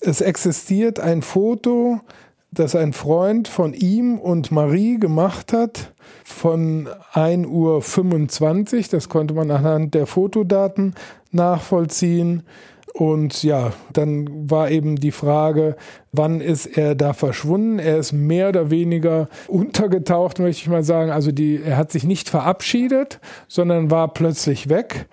[0.00, 2.00] Es existiert ein Foto,
[2.50, 8.84] das ein Freund von ihm und Marie gemacht hat von 1.25 Uhr.
[8.90, 10.94] Das konnte man anhand der Fotodaten
[11.30, 12.42] nachvollziehen.
[12.96, 15.74] Und ja, dann war eben die Frage,
[16.12, 17.80] wann ist er da verschwunden?
[17.80, 21.10] Er ist mehr oder weniger untergetaucht, möchte ich mal sagen.
[21.10, 25.06] Also die, er hat sich nicht verabschiedet, sondern war plötzlich weg.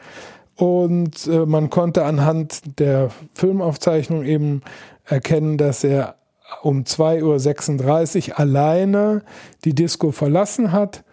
[0.56, 4.62] Und äh, man konnte anhand der Filmaufzeichnung eben
[5.06, 6.18] erkennen, dass er
[6.62, 9.24] um 2.36 Uhr alleine
[9.66, 11.04] die Disco verlassen hat.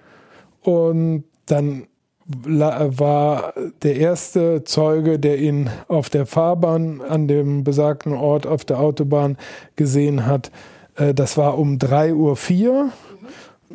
[0.60, 1.86] Und dann
[2.28, 8.80] war der erste Zeuge, der ihn auf der Fahrbahn an dem besagten Ort auf der
[8.80, 9.38] Autobahn
[9.76, 10.50] gesehen hat.
[10.96, 12.92] Äh, das war um 3.04 Uhr,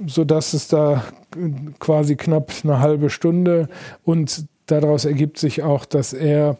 [0.06, 1.04] sodass es da
[1.80, 3.70] quasi knapp eine halbe Stunde
[4.04, 6.58] und daraus ergibt sich auch, dass er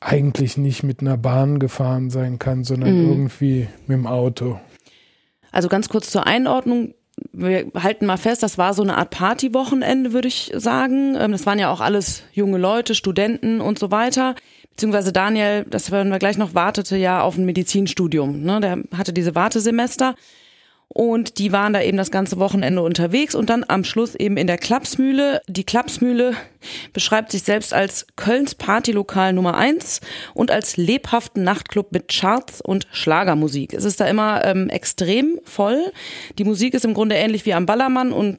[0.00, 3.08] eigentlich nicht mit einer Bahn gefahren sein kann, sondern mhm.
[3.08, 4.60] irgendwie mit dem Auto.
[5.50, 6.94] Also ganz kurz zur Einordnung.
[7.32, 11.16] Wir halten mal fest, das war so eine Art Partywochenende, würde ich sagen.
[11.18, 14.34] Ähm, das waren ja auch alles junge Leute, Studenten und so weiter.
[14.70, 18.42] Beziehungsweise Daniel, das werden wir gleich noch, wartete ja auf ein Medizinstudium.
[18.42, 18.60] Ne?
[18.60, 20.14] Der hatte diese Wartesemester.
[20.88, 24.46] Und die waren da eben das ganze Wochenende unterwegs und dann am Schluss eben in
[24.46, 25.42] der Klapsmühle.
[25.46, 26.34] Die Klapsmühle
[26.94, 30.00] beschreibt sich selbst als Kölns Partylokal Nummer eins
[30.32, 33.74] und als lebhaften Nachtclub mit Charts und Schlagermusik.
[33.74, 35.92] Es ist da immer ähm, extrem voll.
[36.38, 38.38] Die Musik ist im Grunde ähnlich wie am Ballermann und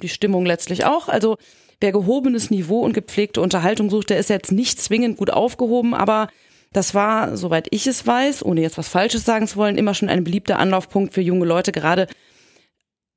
[0.00, 1.08] die Stimmung letztlich auch.
[1.08, 1.36] Also
[1.80, 6.28] wer gehobenes Niveau und gepflegte Unterhaltung sucht, der ist jetzt nicht zwingend gut aufgehoben, aber
[6.72, 10.08] das war, soweit ich es weiß, ohne jetzt was Falsches sagen zu wollen, immer schon
[10.08, 12.06] ein beliebter Anlaufpunkt für junge Leute, gerade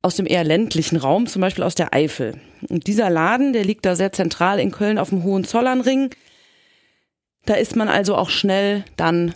[0.01, 2.39] aus dem eher ländlichen Raum, zum Beispiel aus der Eifel.
[2.69, 6.11] Und dieser Laden, der liegt da sehr zentral in Köln auf dem Hohenzollernring.
[7.45, 9.33] Da ist man also auch schnell dann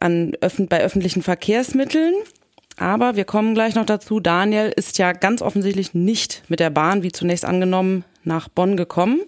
[0.00, 0.32] an,
[0.68, 2.14] bei öffentlichen Verkehrsmitteln.
[2.76, 4.20] Aber wir kommen gleich noch dazu.
[4.20, 9.20] Daniel ist ja ganz offensichtlich nicht mit der Bahn, wie zunächst angenommen, nach Bonn gekommen.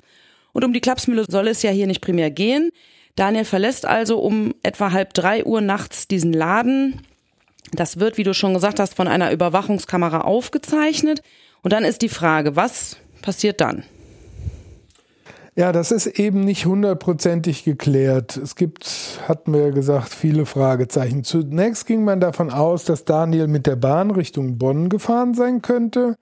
[0.52, 2.70] Und um die Klapsmühle soll es ja hier nicht primär gehen.
[3.16, 7.02] Daniel verlässt also um etwa halb drei Uhr nachts diesen Laden.
[7.72, 11.22] Das wird, wie du schon gesagt hast, von einer Überwachungskamera aufgezeichnet.
[11.62, 13.84] Und dann ist die Frage, was passiert dann?
[15.56, 18.36] Ja, das ist eben nicht hundertprozentig geklärt.
[18.36, 21.22] Es gibt, hatten wir ja gesagt, viele Fragezeichen.
[21.22, 26.16] Zunächst ging man davon aus, dass Daniel mit der Bahn Richtung Bonn gefahren sein könnte,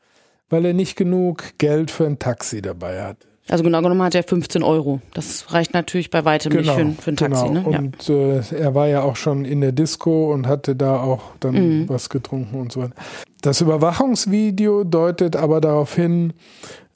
[0.49, 3.28] weil er nicht genug Geld für ein Taxi dabei hat.
[3.49, 5.01] Also genau genommen hat er 15 Euro.
[5.15, 7.49] Das reicht natürlich bei weitem genau, nicht für, für ein Taxi.
[7.49, 7.71] Genau.
[7.71, 7.79] Ne?
[7.79, 11.55] Und äh, er war ja auch schon in der Disco und hatte da auch dann
[11.55, 11.89] mhm.
[11.89, 12.95] was getrunken und so weiter.
[13.41, 16.35] Das Überwachungsvideo deutet aber darauf hin,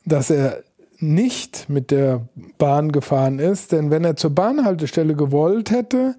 [0.04, 0.62] dass er
[0.98, 2.22] nicht mit der
[2.58, 6.14] Bahn gefahren ist, denn wenn er zur Bahnhaltestelle gewollt hätte,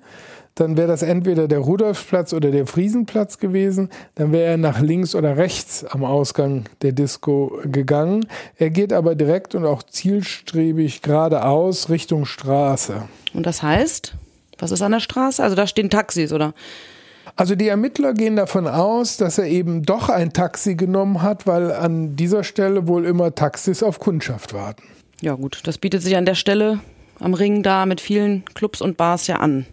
[0.55, 3.89] dann wäre das entweder der Rudolfsplatz oder der Friesenplatz gewesen.
[4.15, 8.27] Dann wäre er nach links oder rechts am Ausgang der Disco gegangen.
[8.57, 13.03] Er geht aber direkt und auch zielstrebig geradeaus Richtung Straße.
[13.33, 14.13] Und das heißt,
[14.59, 15.41] was ist an der Straße?
[15.41, 16.53] Also da stehen Taxis, oder?
[17.35, 21.71] Also die Ermittler gehen davon aus, dass er eben doch ein Taxi genommen hat, weil
[21.71, 24.83] an dieser Stelle wohl immer Taxis auf Kundschaft warten.
[25.21, 26.79] Ja gut, das bietet sich an der Stelle
[27.19, 29.65] am Ring da mit vielen Clubs und Bars ja an.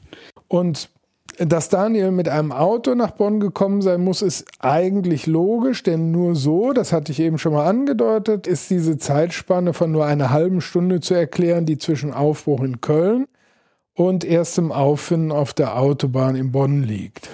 [0.51, 0.91] Und
[1.39, 6.35] dass Daniel mit einem Auto nach Bonn gekommen sein muss, ist eigentlich logisch, denn nur
[6.35, 10.61] so, das hatte ich eben schon mal angedeutet, ist diese Zeitspanne von nur einer halben
[10.61, 13.27] Stunde zu erklären, die zwischen Aufbruch in Köln
[13.95, 17.29] und erstem Auffinden auf der Autobahn in Bonn liegt.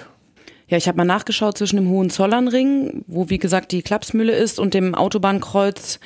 [0.67, 4.75] Ja, ich habe mal nachgeschaut zwischen dem Hohenzollernring, wo wie gesagt die Klapsmühle ist, und
[4.75, 5.99] dem Autobahnkreuz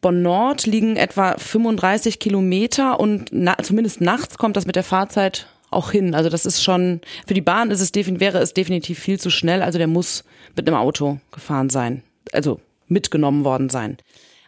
[0.00, 5.46] Bonn Nord liegen etwa 35 Kilometer und na, zumindest nachts kommt das mit der Fahrzeit
[5.70, 6.14] auch hin.
[6.14, 9.62] Also das ist schon, für die Bahn ist es wäre es definitiv viel zu schnell.
[9.62, 10.24] Also der muss
[10.56, 12.02] mit einem Auto gefahren sein.
[12.32, 13.96] Also mitgenommen worden sein.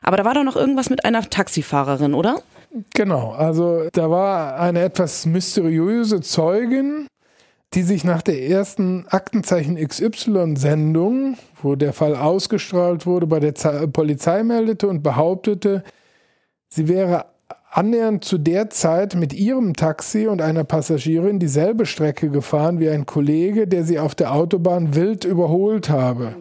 [0.03, 2.43] Aber da war doch noch irgendwas mit einer Taxifahrerin, oder?
[2.95, 7.07] Genau, also da war eine etwas mysteriöse Zeugin,
[7.75, 13.53] die sich nach der ersten Aktenzeichen XY-Sendung, wo der Fall ausgestrahlt wurde, bei der
[13.87, 15.85] Polizei meldete und behauptete,
[16.69, 17.27] sie wäre
[17.73, 23.07] annähernd zu der Zeit mit ihrem Taxi und einer Passagierin dieselbe Strecke gefahren wie ein
[23.07, 26.37] Kollege, der sie auf der Autobahn wild überholt habe.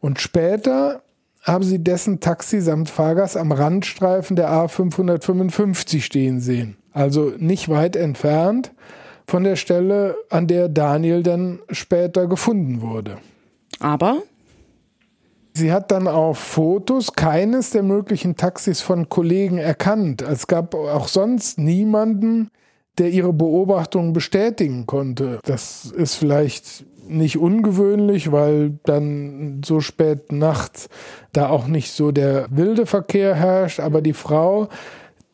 [0.00, 1.02] Und später
[1.42, 6.76] haben sie dessen Taxi samt Fahrgast am Randstreifen der A555 stehen sehen.
[6.92, 8.72] Also nicht weit entfernt
[9.26, 13.16] von der Stelle, an der Daniel dann später gefunden wurde.
[13.80, 14.22] Aber
[15.56, 20.20] Sie hat dann auf Fotos keines der möglichen Taxis von Kollegen erkannt.
[20.20, 22.50] Es gab auch sonst niemanden,
[22.98, 25.38] der ihre Beobachtungen bestätigen konnte.
[25.44, 30.88] Das ist vielleicht nicht ungewöhnlich, weil dann so spät nachts
[31.32, 34.68] da auch nicht so der wilde Verkehr herrscht, aber die Frau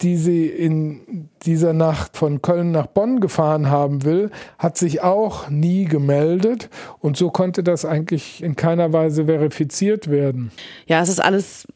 [0.03, 5.49] die sie in dieser Nacht von Köln nach Bonn gefahren haben will, hat sich auch
[5.49, 10.51] nie gemeldet und so konnte das eigentlich in keiner Weise verifiziert werden.
[10.87, 11.67] Ja, es ist alles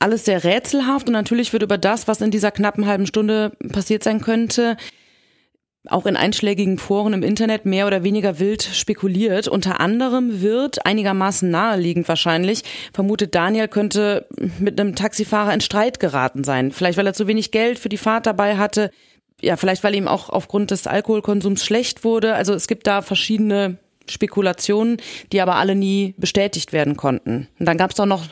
[0.00, 4.04] alles sehr rätselhaft und natürlich wird über das, was in dieser knappen halben Stunde passiert
[4.04, 4.76] sein könnte,
[5.90, 9.48] auch in einschlägigen Foren im Internet mehr oder weniger wild spekuliert.
[9.48, 12.62] Unter anderem wird einigermaßen naheliegend wahrscheinlich
[12.92, 14.26] vermutet, Daniel könnte
[14.58, 16.72] mit einem Taxifahrer in Streit geraten sein.
[16.72, 18.90] Vielleicht weil er zu wenig Geld für die Fahrt dabei hatte.
[19.40, 22.34] Ja, vielleicht weil ihm auch aufgrund des Alkoholkonsums schlecht wurde.
[22.34, 23.78] Also es gibt da verschiedene
[24.08, 24.96] Spekulationen,
[25.32, 27.48] die aber alle nie bestätigt werden konnten.
[27.58, 28.24] Und dann gab es doch noch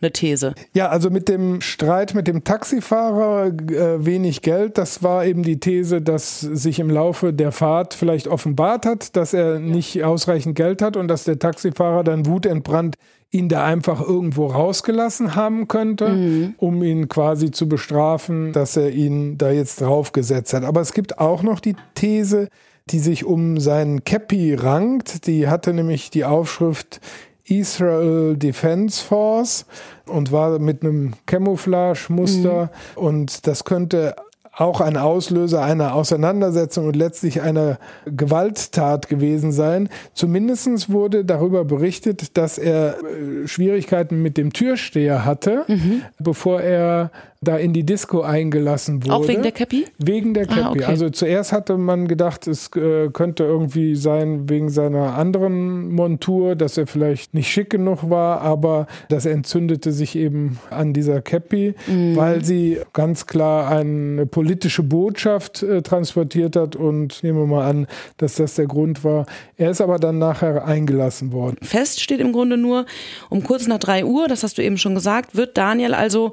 [0.00, 0.54] eine These.
[0.74, 5.58] Ja, also mit dem Streit mit dem Taxifahrer äh, wenig Geld, das war eben die
[5.58, 10.82] These, dass sich im Laufe der Fahrt vielleicht offenbart hat, dass er nicht ausreichend Geld
[10.82, 12.96] hat und dass der Taxifahrer dann wutentbrannt
[13.30, 16.54] ihn da einfach irgendwo rausgelassen haben könnte, mhm.
[16.58, 20.64] um ihn quasi zu bestrafen, dass er ihn da jetzt draufgesetzt hat.
[20.64, 22.48] Aber es gibt auch noch die These,
[22.90, 25.26] die sich um seinen Käppi rankt.
[25.26, 27.00] Die hatte nämlich die Aufschrift
[27.48, 29.66] Israel Defense Force
[30.06, 33.02] und war mit einem Camouflage-Muster mhm.
[33.02, 34.16] und das könnte
[34.56, 39.90] auch ein Auslöser einer Auseinandersetzung und letztlich einer Gewalttat gewesen sein.
[40.14, 46.02] Zumindestens wurde darüber berichtet, dass er äh, Schwierigkeiten mit dem Türsteher hatte, mhm.
[46.18, 47.10] bevor er
[47.46, 49.14] da in die Disco eingelassen wurde.
[49.14, 49.86] Auch wegen der Cappy?
[49.98, 50.60] Wegen der Cappy.
[50.60, 50.84] Ah, okay.
[50.84, 56.76] Also zuerst hatte man gedacht, es äh, könnte irgendwie sein wegen seiner anderen Montur, dass
[56.76, 62.16] er vielleicht nicht schick genug war, aber das entzündete sich eben an dieser Cappy, mhm.
[62.16, 67.86] weil sie ganz klar eine politische Botschaft äh, transportiert hat und nehmen wir mal an,
[68.16, 69.26] dass das der Grund war.
[69.56, 71.56] Er ist aber dann nachher eingelassen worden.
[71.62, 72.86] Fest steht im Grunde nur,
[73.30, 76.32] um kurz nach drei Uhr, das hast du eben schon gesagt, wird Daniel also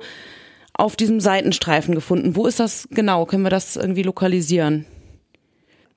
[0.74, 2.36] auf diesem Seitenstreifen gefunden.
[2.36, 3.26] Wo ist das genau?
[3.26, 4.86] Können wir das irgendwie lokalisieren?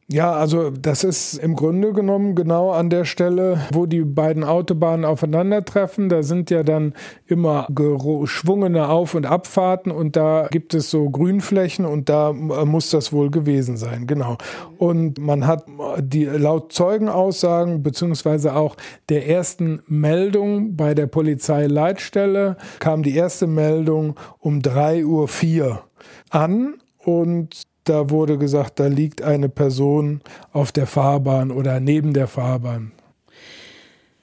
[0.09, 5.05] Ja, also das ist im Grunde genommen genau an der Stelle, wo die beiden Autobahnen
[5.05, 6.09] aufeinandertreffen.
[6.09, 6.95] Da sind ja dann
[7.27, 13.13] immer geschwungene Auf- und Abfahrten und da gibt es so Grünflächen und da muss das
[13.13, 14.39] wohl gewesen sein, genau.
[14.79, 15.65] Und man hat
[15.99, 18.77] die laut Zeugenaussagen beziehungsweise auch
[19.09, 25.05] der ersten Meldung bei der Polizeileitstelle kam die erste Meldung um 3.04
[25.63, 25.83] Uhr
[26.31, 30.21] an und da wurde gesagt, da liegt eine Person
[30.53, 32.93] auf der Fahrbahn oder neben der Fahrbahn.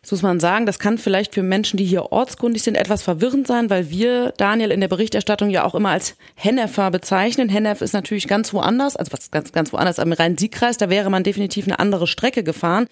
[0.04, 3.48] Das muss man sagen, das kann vielleicht für Menschen, die hier ortskundig sind, etwas verwirrend
[3.48, 7.48] sein, weil wir Daniel in der Berichterstattung ja auch immer als Hennefer bezeichnen.
[7.48, 11.24] Hennef ist natürlich ganz woanders, also was ganz, ganz woanders am Rhein-Sieg-Kreis, da wäre man
[11.24, 12.88] definitiv eine andere Strecke gefahren.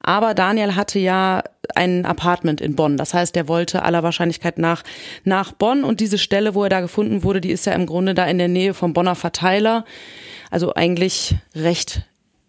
[0.00, 1.44] Aber Daniel hatte ja
[1.74, 2.96] ein Apartment in Bonn.
[2.96, 4.82] Das heißt, er wollte aller Wahrscheinlichkeit nach,
[5.24, 5.84] nach Bonn.
[5.84, 8.38] Und diese Stelle, wo er da gefunden wurde, die ist ja im Grunde da in
[8.38, 9.84] der Nähe vom Bonner Verteiler.
[10.50, 12.02] Also eigentlich recht,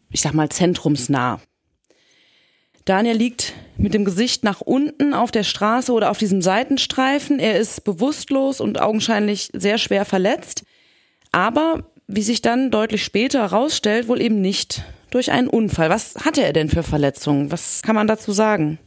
[0.10, 1.40] ich sag mal, zentrumsnah.
[2.86, 7.40] Daniel liegt mit dem Gesicht nach unten auf der Straße oder auf diesem Seitenstreifen.
[7.40, 10.64] Er ist bewusstlos und augenscheinlich sehr schwer verletzt.
[11.32, 15.90] Aber, wie sich dann deutlich später herausstellt, wohl eben nicht durch einen Unfall.
[15.90, 17.52] Was hatte er denn für Verletzungen?
[17.52, 18.80] Was kann man dazu sagen?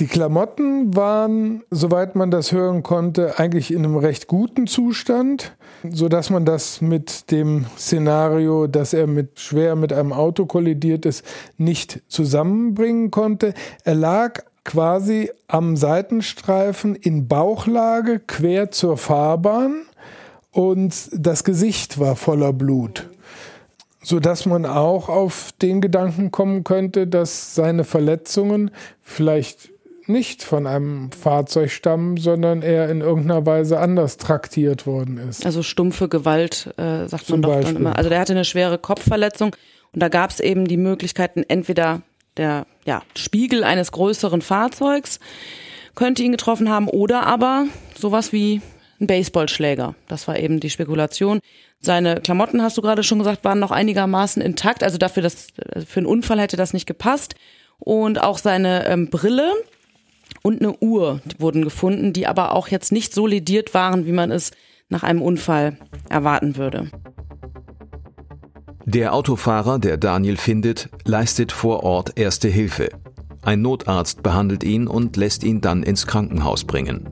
[0.00, 5.56] Die Klamotten waren, soweit man das hören konnte, eigentlich in einem recht guten Zustand,
[5.90, 11.04] so dass man das mit dem Szenario, dass er mit schwer mit einem Auto kollidiert
[11.04, 11.24] ist,
[11.56, 13.54] nicht zusammenbringen konnte.
[13.82, 19.82] Er lag quasi am Seitenstreifen in Bauchlage quer zur Fahrbahn
[20.52, 23.08] und das Gesicht war voller Blut
[24.00, 28.70] so dass man auch auf den Gedanken kommen könnte, dass seine Verletzungen
[29.02, 29.70] vielleicht
[30.08, 35.44] nicht von einem Fahrzeug stammen, sondern er in irgendeiner Weise anders traktiert worden ist.
[35.44, 37.74] Also stumpfe Gewalt, äh, sagt Zum man doch Beispiel.
[37.74, 37.96] dann immer.
[37.96, 39.54] Also der hatte eine schwere Kopfverletzung
[39.92, 42.02] und da gab es eben die Möglichkeiten, entweder
[42.36, 45.18] der ja, Spiegel eines größeren Fahrzeugs
[45.94, 47.66] könnte ihn getroffen haben oder aber
[47.98, 48.62] sowas wie
[49.00, 49.94] ein Baseballschläger.
[50.06, 51.40] Das war eben die Spekulation.
[51.80, 54.82] Seine Klamotten, hast du gerade schon gesagt, waren noch einigermaßen intakt.
[54.82, 55.48] Also dafür, dass
[55.86, 57.34] für einen Unfall hätte das nicht gepasst.
[57.78, 59.52] Und auch seine ähm, Brille
[60.42, 64.30] und eine Uhr wurden gefunden, die aber auch jetzt nicht so lediert waren, wie man
[64.30, 64.50] es
[64.88, 65.76] nach einem Unfall
[66.08, 66.90] erwarten würde.
[68.84, 72.88] Der Autofahrer, der Daniel findet, leistet vor Ort erste Hilfe.
[73.42, 77.08] Ein Notarzt behandelt ihn und lässt ihn dann ins Krankenhaus bringen.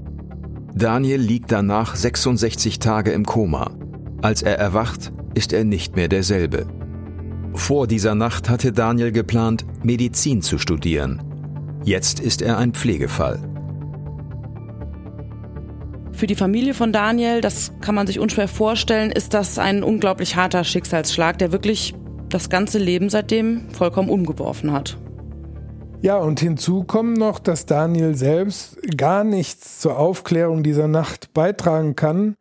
[0.75, 3.71] Daniel liegt danach 66 Tage im Koma.
[4.23, 6.67] Als er erwacht, ist er nicht mehr derselbe.
[7.55, 11.23] Vor dieser Nacht hatte Daniel geplant, Medizin zu studieren.
[11.87, 13.39] Jetzt ist er ein Pflegefall.
[16.11, 20.35] Für die Familie von Daniel, das kann man sich unschwer vorstellen, ist das ein unglaublich
[20.35, 21.95] harter Schicksalsschlag, der wirklich
[22.29, 24.99] das ganze Leben seitdem vollkommen umgeworfen hat.
[26.03, 31.95] Ja, und hinzu kommt noch, dass Daniel selbst gar nichts zur Aufklärung dieser Nacht beitragen
[31.95, 32.35] kann.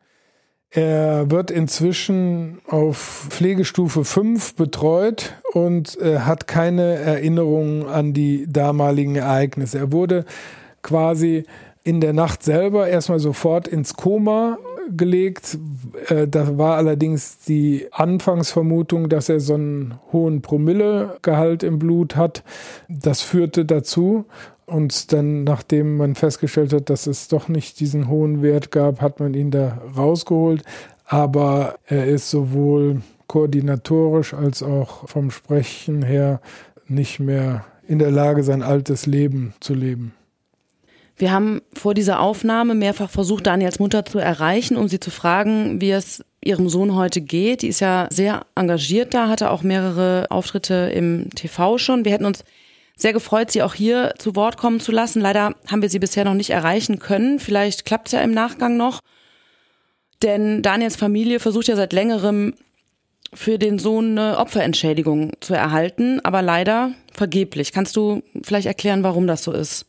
[0.76, 9.15] Er wird inzwischen auf Pflegestufe 5 betreut und äh, hat keine Erinnerungen an die damaligen
[9.15, 9.78] Ereignisse.
[9.78, 10.26] Er wurde
[10.82, 11.45] quasi
[11.86, 14.57] in der Nacht selber erstmal sofort ins Koma
[14.89, 15.57] gelegt.
[16.09, 22.43] Äh, da war allerdings die Anfangsvermutung, dass er so einen hohen Promillegehalt im Blut hat.
[22.89, 24.26] Das führte dazu,
[24.66, 29.20] uns dann, nachdem man festgestellt hat, dass es doch nicht diesen hohen Wert gab, hat
[29.20, 30.63] man ihn da rausgeholt.
[31.05, 36.41] Aber er ist sowohl koordinatorisch als auch vom Sprechen her
[36.88, 40.13] nicht mehr in der Lage, sein altes Leben zu leben.
[41.18, 45.80] Wir haben vor dieser Aufnahme mehrfach versucht, Daniels Mutter zu erreichen, um sie zu fragen,
[45.80, 47.61] wie es ihrem Sohn heute geht.
[47.61, 52.03] Die ist ja sehr engagiert da, hatte auch mehrere Auftritte im TV schon.
[52.03, 52.43] Wir hätten uns
[52.98, 55.22] sehr gefreut, sie auch hier zu Wort kommen zu lassen.
[55.22, 57.39] Leider haben wir sie bisher noch nicht erreichen können.
[57.39, 59.00] Vielleicht klappt es ja im Nachgang noch.
[60.22, 62.54] Denn Daniels Familie versucht ja seit längerem
[63.34, 67.74] für den Sohn eine Opferentschädigung zu erhalten, aber leider vergeblich.
[67.74, 69.86] Kannst du vielleicht erklären, warum das so ist?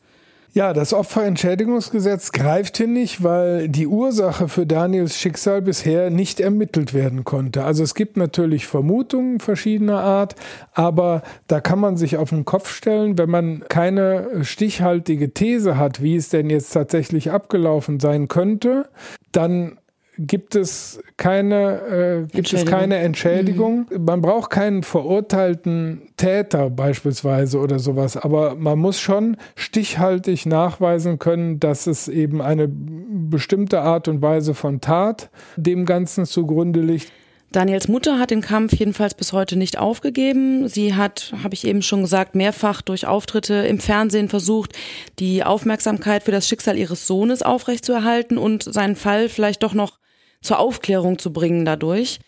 [0.56, 6.94] Ja, das Opferentschädigungsgesetz greift hier nicht, weil die Ursache für Daniels Schicksal bisher nicht ermittelt
[6.94, 7.62] werden konnte.
[7.62, 10.34] Also es gibt natürlich Vermutungen verschiedener Art,
[10.72, 16.00] aber da kann man sich auf den Kopf stellen, wenn man keine stichhaltige These hat,
[16.00, 18.88] wie es denn jetzt tatsächlich abgelaufen sein könnte,
[19.32, 19.76] dann
[20.18, 23.86] gibt es keine, äh, gibt es keine Entschädigung.
[23.90, 24.04] Mhm.
[24.04, 31.60] Man braucht keinen verurteilten Täter beispielsweise oder sowas, aber man muss schon stichhaltig nachweisen können,
[31.60, 37.12] dass es eben eine bestimmte Art und Weise von Tat dem Ganzen zugrunde liegt.
[37.52, 40.68] Daniels Mutter hat den Kampf jedenfalls bis heute nicht aufgegeben.
[40.68, 44.72] Sie hat, habe ich eben schon gesagt, mehrfach durch Auftritte im Fernsehen versucht,
[45.20, 49.98] die Aufmerksamkeit für das Schicksal ihres Sohnes aufrechtzuerhalten und seinen Fall vielleicht doch noch
[50.40, 52.20] zur Aufklärung zu bringen dadurch.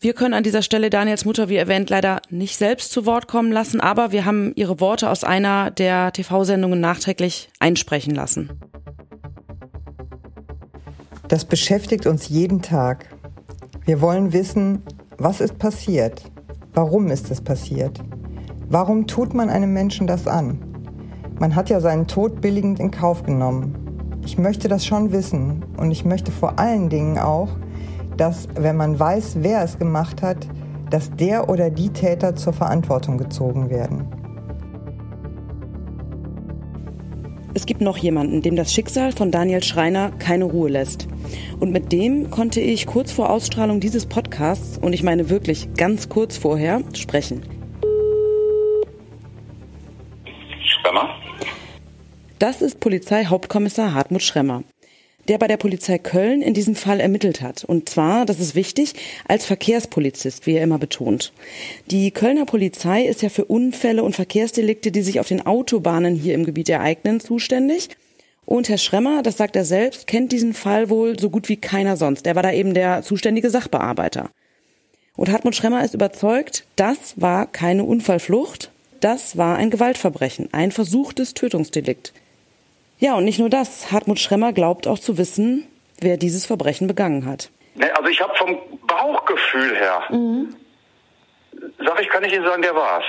[0.00, 3.50] Wir können an dieser Stelle Daniels Mutter, wie erwähnt, leider nicht selbst zu Wort kommen
[3.50, 8.50] lassen, aber wir haben ihre Worte aus einer der TV-Sendungen nachträglich einsprechen lassen.
[11.26, 13.06] Das beschäftigt uns jeden Tag.
[13.84, 14.82] Wir wollen wissen,
[15.18, 16.22] was ist passiert?
[16.74, 17.98] Warum ist es passiert?
[18.68, 20.64] Warum tut man einem Menschen das an?
[21.40, 23.87] Man hat ja seinen Tod billigend in Kauf genommen.
[24.28, 27.48] Ich möchte das schon wissen und ich möchte vor allen Dingen auch,
[28.18, 30.46] dass wenn man weiß, wer es gemacht hat,
[30.90, 34.06] dass der oder die Täter zur Verantwortung gezogen werden.
[37.54, 41.08] Es gibt noch jemanden, dem das Schicksal von Daniel Schreiner keine Ruhe lässt.
[41.58, 46.10] Und mit dem konnte ich kurz vor Ausstrahlung dieses Podcasts, und ich meine wirklich ganz
[46.10, 47.57] kurz vorher, sprechen.
[52.38, 54.62] Das ist Polizeihauptkommissar Hartmut Schremmer,
[55.26, 57.64] der bei der Polizei Köln in diesem Fall ermittelt hat.
[57.64, 58.94] Und zwar, das ist wichtig,
[59.26, 61.32] als Verkehrspolizist, wie er immer betont.
[61.86, 66.34] Die Kölner Polizei ist ja für Unfälle und Verkehrsdelikte, die sich auf den Autobahnen hier
[66.34, 67.88] im Gebiet ereignen, zuständig.
[68.46, 71.96] Und Herr Schremmer, das sagt er selbst, kennt diesen Fall wohl so gut wie keiner
[71.96, 72.24] sonst.
[72.24, 74.30] Er war da eben der zuständige Sachbearbeiter.
[75.16, 78.70] Und Hartmut Schremmer ist überzeugt, das war keine Unfallflucht,
[79.00, 82.12] das war ein Gewaltverbrechen, ein versuchtes Tötungsdelikt.
[82.98, 83.92] Ja, und nicht nur das.
[83.92, 85.66] Hartmut Schremmer glaubt auch zu wissen,
[86.00, 87.50] wer dieses Verbrechen begangen hat.
[87.96, 90.54] Also ich habe vom Bauchgefühl her, mhm.
[91.78, 93.04] sag ich, kann ich Ihnen sagen, der war's.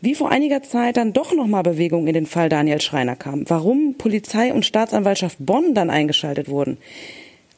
[0.00, 3.96] Wie vor einiger Zeit dann doch nochmal Bewegung in den Fall Daniel Schreiner kam, warum
[3.98, 6.78] Polizei und Staatsanwaltschaft Bonn dann eingeschaltet wurden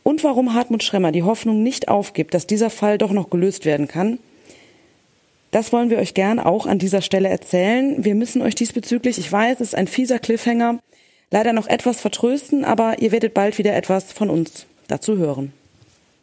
[0.02, 3.86] und warum Hartmut Schremmer die Hoffnung nicht aufgibt, dass dieser Fall doch noch gelöst werden
[3.86, 4.18] kann,
[5.50, 8.04] das wollen wir euch gern auch an dieser Stelle erzählen.
[8.04, 10.78] Wir müssen euch diesbezüglich, ich weiß, es ist ein fieser Cliffhanger,
[11.30, 15.52] leider noch etwas vertrösten, aber ihr werdet bald wieder etwas von uns dazu hören.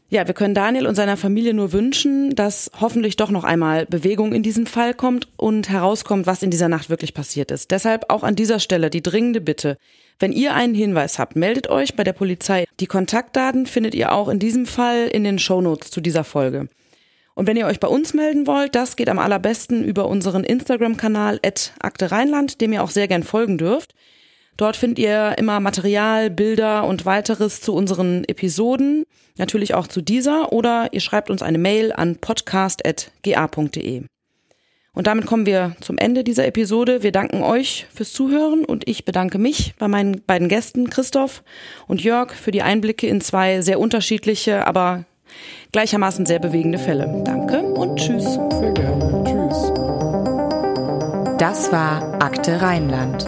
[0.10, 4.34] Ja, wir können Daniel und seiner Familie nur wünschen, dass hoffentlich doch noch einmal Bewegung
[4.34, 7.72] in diesen Fall kommt und herauskommt, was in dieser Nacht wirklich passiert ist.
[7.72, 9.78] Deshalb auch an dieser Stelle die dringende Bitte.
[10.20, 12.66] Wenn ihr einen Hinweis habt, meldet euch bei der Polizei.
[12.80, 16.70] Die Kontaktdaten findet ihr auch in diesem Fall in den Shownotes zu dieser Folge.
[17.34, 21.42] Und wenn ihr euch bei uns melden wollt, das geht am allerbesten über unseren Instagram-Kanal
[21.80, 23.94] Akte Rheinland, dem ihr auch sehr gern folgen dürft.
[24.58, 29.06] Dort findet ihr immer Material, Bilder und weiteres zu unseren Episoden,
[29.38, 34.04] natürlich auch zu dieser, oder ihr schreibt uns eine Mail an podcast.ga.de.
[34.94, 37.04] Und damit kommen wir zum Ende dieser Episode.
[37.04, 41.44] Wir danken euch fürs Zuhören und ich bedanke mich bei meinen beiden Gästen Christoph
[41.88, 45.04] und Jörg für die Einblicke in zwei sehr unterschiedliche, aber
[45.74, 47.22] gleichermaßen sehr bewegende Fälle.
[47.26, 48.24] Danke und tschüss.
[48.24, 49.24] Sehr gerne.
[49.26, 49.74] Tschüss.
[51.40, 53.28] Das war Akte Rheinland